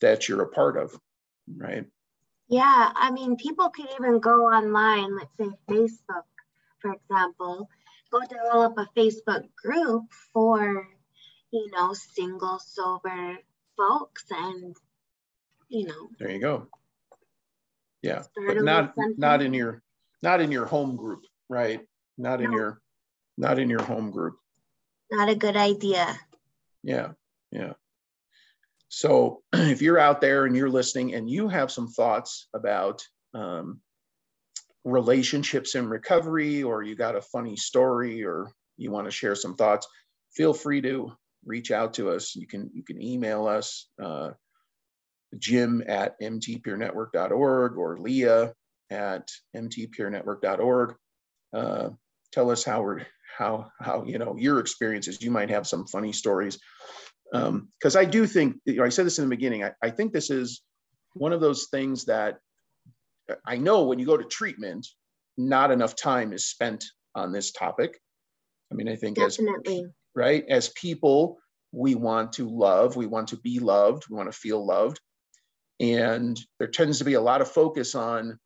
that 0.00 0.28
you're 0.28 0.42
a 0.42 0.48
part 0.48 0.76
of, 0.76 0.98
right? 1.56 1.84
Yeah, 2.48 2.92
I 2.94 3.10
mean, 3.10 3.36
people 3.36 3.68
could 3.68 3.88
even 3.98 4.20
go 4.20 4.46
online, 4.46 5.16
let's 5.16 5.36
say 5.36 5.50
Facebook, 5.68 6.24
for 6.80 6.94
example, 6.94 7.68
go 8.10 8.20
develop 8.20 8.78
a 8.78 8.88
Facebook 8.98 9.44
group 9.62 10.04
for, 10.32 10.88
you 11.52 11.70
know, 11.70 11.92
single, 11.92 12.58
sober 12.58 13.38
folks 13.76 14.24
and, 14.30 14.76
you 15.68 15.86
know. 15.86 16.08
There 16.18 16.30
you 16.30 16.40
go. 16.40 16.68
Yeah, 18.02 18.22
but 18.46 18.62
not 18.62 18.94
not 18.96 19.42
in 19.42 19.52
your 19.52 19.82
not 20.22 20.40
in 20.40 20.52
your 20.52 20.66
home 20.66 20.96
group, 20.96 21.24
right? 21.48 21.80
Not 22.16 22.40
in 22.40 22.50
no. 22.50 22.56
your 22.56 22.80
not 23.36 23.58
in 23.58 23.68
your 23.68 23.82
home 23.82 24.10
group. 24.10 24.36
Not 25.10 25.28
a 25.28 25.34
good 25.34 25.56
idea. 25.56 26.18
Yeah, 26.84 27.12
yeah. 27.50 27.72
So 28.88 29.42
if 29.52 29.82
you're 29.82 29.98
out 29.98 30.20
there 30.20 30.44
and 30.44 30.56
you're 30.56 30.70
listening 30.70 31.14
and 31.14 31.28
you 31.28 31.48
have 31.48 31.72
some 31.72 31.88
thoughts 31.88 32.48
about 32.54 33.02
um, 33.34 33.80
relationships 34.84 35.74
in 35.74 35.88
recovery, 35.88 36.62
or 36.62 36.82
you 36.82 36.94
got 36.94 37.16
a 37.16 37.22
funny 37.22 37.56
story, 37.56 38.24
or 38.24 38.52
you 38.76 38.90
want 38.90 39.06
to 39.06 39.10
share 39.10 39.34
some 39.34 39.56
thoughts, 39.56 39.86
feel 40.34 40.54
free 40.54 40.80
to 40.82 41.12
reach 41.44 41.70
out 41.70 41.94
to 41.94 42.10
us. 42.10 42.34
You 42.34 42.46
can 42.46 42.70
you 42.72 42.82
can 42.82 43.02
email 43.02 43.46
us, 43.46 43.88
uh, 44.02 44.30
Jim 45.38 45.82
at 45.86 46.20
mtpeernetwork.org 46.20 47.76
or 47.76 47.98
Leah 47.98 48.52
at 48.90 49.28
mtpeernetwork.org. 49.56 50.94
Uh, 51.52 51.90
tell 52.32 52.50
us 52.50 52.64
how 52.64 52.82
we're 52.82 53.06
how 53.36 53.70
how 53.80 54.04
you 54.04 54.18
know 54.18 54.36
your 54.36 54.58
experiences. 54.58 55.22
You 55.22 55.30
might 55.30 55.50
have 55.50 55.66
some 55.66 55.86
funny 55.86 56.12
stories 56.12 56.58
because 57.30 57.96
um, 57.96 58.00
I 58.00 58.04
do 58.04 58.26
think, 58.26 58.56
you 58.64 58.76
know, 58.76 58.84
I 58.84 58.88
said 58.88 59.06
this 59.06 59.18
in 59.18 59.24
the 59.24 59.34
beginning, 59.34 59.64
I, 59.64 59.72
I 59.82 59.90
think 59.90 60.12
this 60.12 60.30
is 60.30 60.62
one 61.14 61.32
of 61.32 61.40
those 61.40 61.68
things 61.70 62.04
that 62.06 62.38
I 63.46 63.56
know 63.56 63.84
when 63.84 63.98
you 63.98 64.06
go 64.06 64.16
to 64.16 64.24
treatment, 64.24 64.86
not 65.36 65.70
enough 65.70 65.94
time 65.94 66.32
is 66.32 66.46
spent 66.46 66.84
on 67.14 67.32
this 67.32 67.52
topic. 67.52 67.98
I 68.72 68.74
mean, 68.74 68.88
I 68.88 68.96
think 68.96 69.18
Definitely. 69.18 69.80
as 69.80 69.84
right 70.18 70.44
as 70.48 70.70
people, 70.70 71.38
we 71.72 71.94
want 71.94 72.32
to 72.34 72.48
love, 72.48 72.96
we 72.96 73.06
want 73.06 73.28
to 73.28 73.36
be 73.36 73.60
loved, 73.60 74.04
we 74.10 74.16
want 74.16 74.30
to 74.30 74.38
feel 74.38 74.64
loved, 74.66 75.00
and 75.80 76.38
there 76.58 76.68
tends 76.68 76.98
to 76.98 77.04
be 77.04 77.14
a 77.14 77.20
lot 77.20 77.40
of 77.40 77.50
focus 77.50 77.94
on 77.94 78.38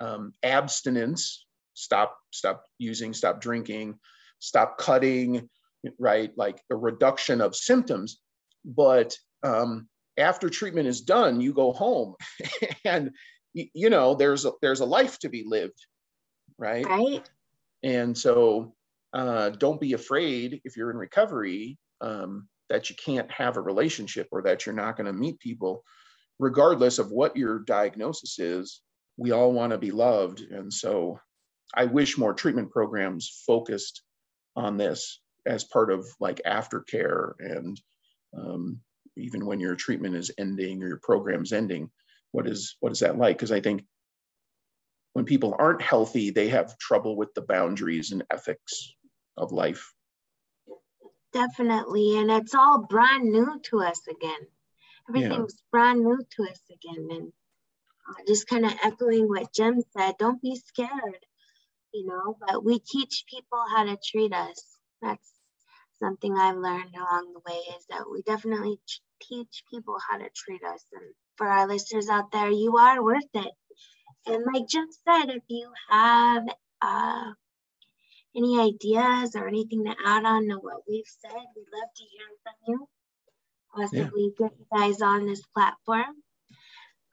um, 0.00 0.32
abstinence. 0.42 1.44
Stop, 1.74 2.16
stop 2.30 2.64
using, 2.78 3.12
stop 3.12 3.40
drinking, 3.40 3.98
stop 4.38 4.78
cutting, 4.78 5.48
right? 5.98 6.30
Like 6.36 6.62
a 6.70 6.76
reduction 6.76 7.40
of 7.40 7.56
symptoms. 7.56 8.20
But 8.64 9.16
um, 9.42 9.88
after 10.16 10.48
treatment 10.48 10.86
is 10.86 11.00
done, 11.00 11.40
you 11.40 11.52
go 11.52 11.72
home, 11.72 12.14
and 12.84 13.10
you 13.52 13.90
know 13.90 14.14
there's 14.14 14.44
a, 14.44 14.52
there's 14.62 14.80
a 14.80 14.86
life 14.86 15.18
to 15.20 15.28
be 15.28 15.44
lived, 15.46 15.84
right? 16.58 16.86
Right. 16.86 17.28
And 17.82 18.16
so 18.16 18.75
uh, 19.16 19.48
don't 19.50 19.80
be 19.80 19.94
afraid 19.94 20.60
if 20.64 20.76
you're 20.76 20.90
in 20.90 20.96
recovery 20.96 21.78
um, 22.02 22.46
that 22.68 22.90
you 22.90 22.96
can't 23.02 23.30
have 23.30 23.56
a 23.56 23.62
relationship 23.62 24.28
or 24.30 24.42
that 24.42 24.66
you're 24.66 24.74
not 24.74 24.96
going 24.96 25.06
to 25.06 25.12
meet 25.12 25.38
people, 25.40 25.82
regardless 26.38 26.98
of 26.98 27.10
what 27.10 27.34
your 27.34 27.60
diagnosis 27.60 28.38
is. 28.38 28.82
We 29.16 29.30
all 29.30 29.52
want 29.52 29.72
to 29.72 29.78
be 29.78 29.90
loved, 29.90 30.40
and 30.42 30.70
so 30.70 31.18
I 31.74 31.86
wish 31.86 32.18
more 32.18 32.34
treatment 32.34 32.70
programs 32.70 33.42
focused 33.46 34.02
on 34.54 34.76
this 34.76 35.22
as 35.46 35.64
part 35.64 35.90
of 35.90 36.06
like 36.20 36.42
aftercare 36.46 37.32
and 37.38 37.80
um, 38.36 38.80
even 39.16 39.46
when 39.46 39.60
your 39.60 39.76
treatment 39.76 40.14
is 40.14 40.30
ending 40.38 40.82
or 40.82 40.88
your 40.88 41.00
program's 41.02 41.52
ending 41.52 41.90
what 42.32 42.46
is 42.46 42.76
what 42.80 42.92
is 42.92 43.00
that 43.00 43.16
like? 43.16 43.38
Because 43.38 43.52
i 43.52 43.60
think 43.60 43.84
when 45.14 45.24
people 45.24 45.54
aren't 45.58 45.80
healthy 45.80 46.30
they 46.30 46.48
have 46.48 46.76
trouble 46.78 47.16
with 47.16 47.32
the 47.34 47.42
boundaries 47.42 48.12
and 48.12 48.24
ethics 48.30 48.94
of 49.36 49.52
life 49.52 49.92
definitely 51.32 52.18
and 52.18 52.30
it's 52.30 52.54
all 52.54 52.86
brand 52.88 53.30
new 53.30 53.60
to 53.62 53.80
us 53.80 54.00
again 54.08 54.46
everything's 55.08 55.54
yeah. 55.56 55.68
brand 55.70 56.00
new 56.00 56.18
to 56.30 56.42
us 56.44 56.60
again 56.70 57.08
and 57.10 57.32
just 58.26 58.48
kind 58.48 58.64
of 58.64 58.72
echoing 58.82 59.28
what 59.28 59.52
jim 59.52 59.82
said 59.96 60.14
don't 60.18 60.40
be 60.40 60.56
scared 60.56 61.26
you 61.92 62.06
know 62.06 62.36
but 62.46 62.64
we 62.64 62.78
teach 62.78 63.24
people 63.28 63.62
how 63.74 63.84
to 63.84 63.98
treat 64.10 64.32
us 64.32 64.78
that's 65.02 65.36
something 65.98 66.36
I've 66.36 66.56
learned 66.56 66.94
along 66.94 67.32
the 67.32 67.50
way 67.50 67.58
is 67.76 67.86
that 67.90 68.04
we 68.10 68.22
definitely 68.22 68.78
teach 69.20 69.64
people 69.70 69.96
how 70.08 70.18
to 70.18 70.28
treat 70.34 70.62
us. 70.62 70.84
And 70.92 71.14
for 71.36 71.46
our 71.46 71.66
listeners 71.66 72.08
out 72.08 72.30
there, 72.32 72.50
you 72.50 72.76
are 72.76 73.02
worth 73.02 73.24
it. 73.34 73.52
And 74.26 74.44
like 74.52 74.68
Jim 74.68 74.86
said, 75.04 75.30
if 75.30 75.42
you 75.48 75.70
have 75.88 76.44
uh, 76.82 77.32
any 78.36 78.60
ideas 78.60 79.34
or 79.34 79.48
anything 79.48 79.84
to 79.84 79.94
add 80.04 80.24
on 80.24 80.48
to 80.48 80.56
what 80.56 80.82
we've 80.88 81.04
said, 81.06 81.32
we'd 81.32 81.66
love 81.72 81.88
to 81.96 82.04
hear 82.04 82.26
from 82.42 82.54
you. 82.66 82.88
Possibly 83.74 84.34
yeah. 84.38 84.48
get 84.48 84.58
you 84.58 84.66
guys 84.72 85.02
on 85.02 85.26
this 85.26 85.42
platform. 85.54 86.22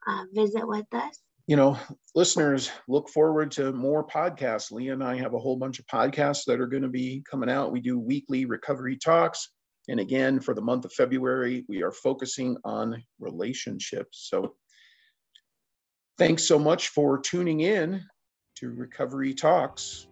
Uh, 0.06 0.24
visit 0.34 0.66
with 0.68 0.86
us 0.92 1.18
you 1.46 1.56
know, 1.56 1.78
listeners, 2.14 2.70
look 2.88 3.08
forward 3.08 3.50
to 3.52 3.72
more 3.72 4.06
podcasts. 4.06 4.72
Leah 4.72 4.94
and 4.94 5.04
I 5.04 5.16
have 5.16 5.34
a 5.34 5.38
whole 5.38 5.56
bunch 5.56 5.78
of 5.78 5.86
podcasts 5.86 6.44
that 6.46 6.60
are 6.60 6.66
going 6.66 6.82
to 6.82 6.88
be 6.88 7.22
coming 7.30 7.50
out. 7.50 7.72
We 7.72 7.80
do 7.80 7.98
weekly 7.98 8.46
recovery 8.46 8.96
talks. 8.96 9.50
And 9.88 10.00
again, 10.00 10.40
for 10.40 10.54
the 10.54 10.62
month 10.62 10.86
of 10.86 10.92
February, 10.92 11.66
we 11.68 11.82
are 11.82 11.92
focusing 11.92 12.56
on 12.64 13.02
relationships. 13.20 14.26
So 14.30 14.54
thanks 16.16 16.48
so 16.48 16.58
much 16.58 16.88
for 16.88 17.18
tuning 17.18 17.60
in 17.60 18.02
to 18.56 18.70
Recovery 18.70 19.34
Talks. 19.34 20.06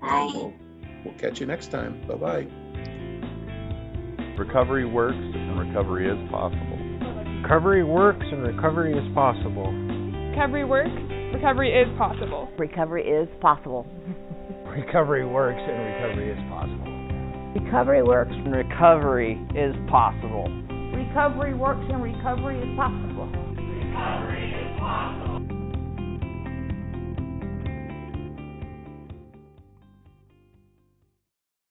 Bye. 0.00 0.30
We'll, 0.34 0.52
we'll 1.04 1.18
catch 1.18 1.40
you 1.40 1.46
next 1.46 1.70
time. 1.70 2.06
Bye 2.06 2.14
bye. 2.14 2.46
Recovery 4.38 4.86
works 4.86 5.18
and 5.18 5.58
recovery 5.58 6.08
is 6.08 6.30
possible. 6.30 6.78
Recovery 7.42 7.84
works 7.84 8.24
and 8.30 8.42
recovery 8.42 8.96
is 8.96 9.14
possible. 9.14 9.72
Recovery 10.30 10.64
works, 10.64 10.90
recovery 11.34 11.72
is 11.72 11.88
possible. 11.98 12.48
Recovery 12.58 13.02
is 13.08 13.28
possible. 13.40 13.84
recovery 14.66 15.26
works 15.26 15.60
and 15.60 15.76
recovery 15.84 16.30
is 16.30 16.38
possible. 16.48 16.90
Recovery 17.64 18.02
works 18.02 18.32
and 18.32 18.52
recovery 18.52 19.42
is 19.52 19.74
possible. 19.90 20.46
Recovery 20.94 21.54
works 21.54 21.84
and 21.90 22.02
recovery 22.02 22.58
is 22.60 22.76
possible. 22.76 23.26
Recovery 23.26 24.52
is 24.54 24.78
possible. 24.78 25.29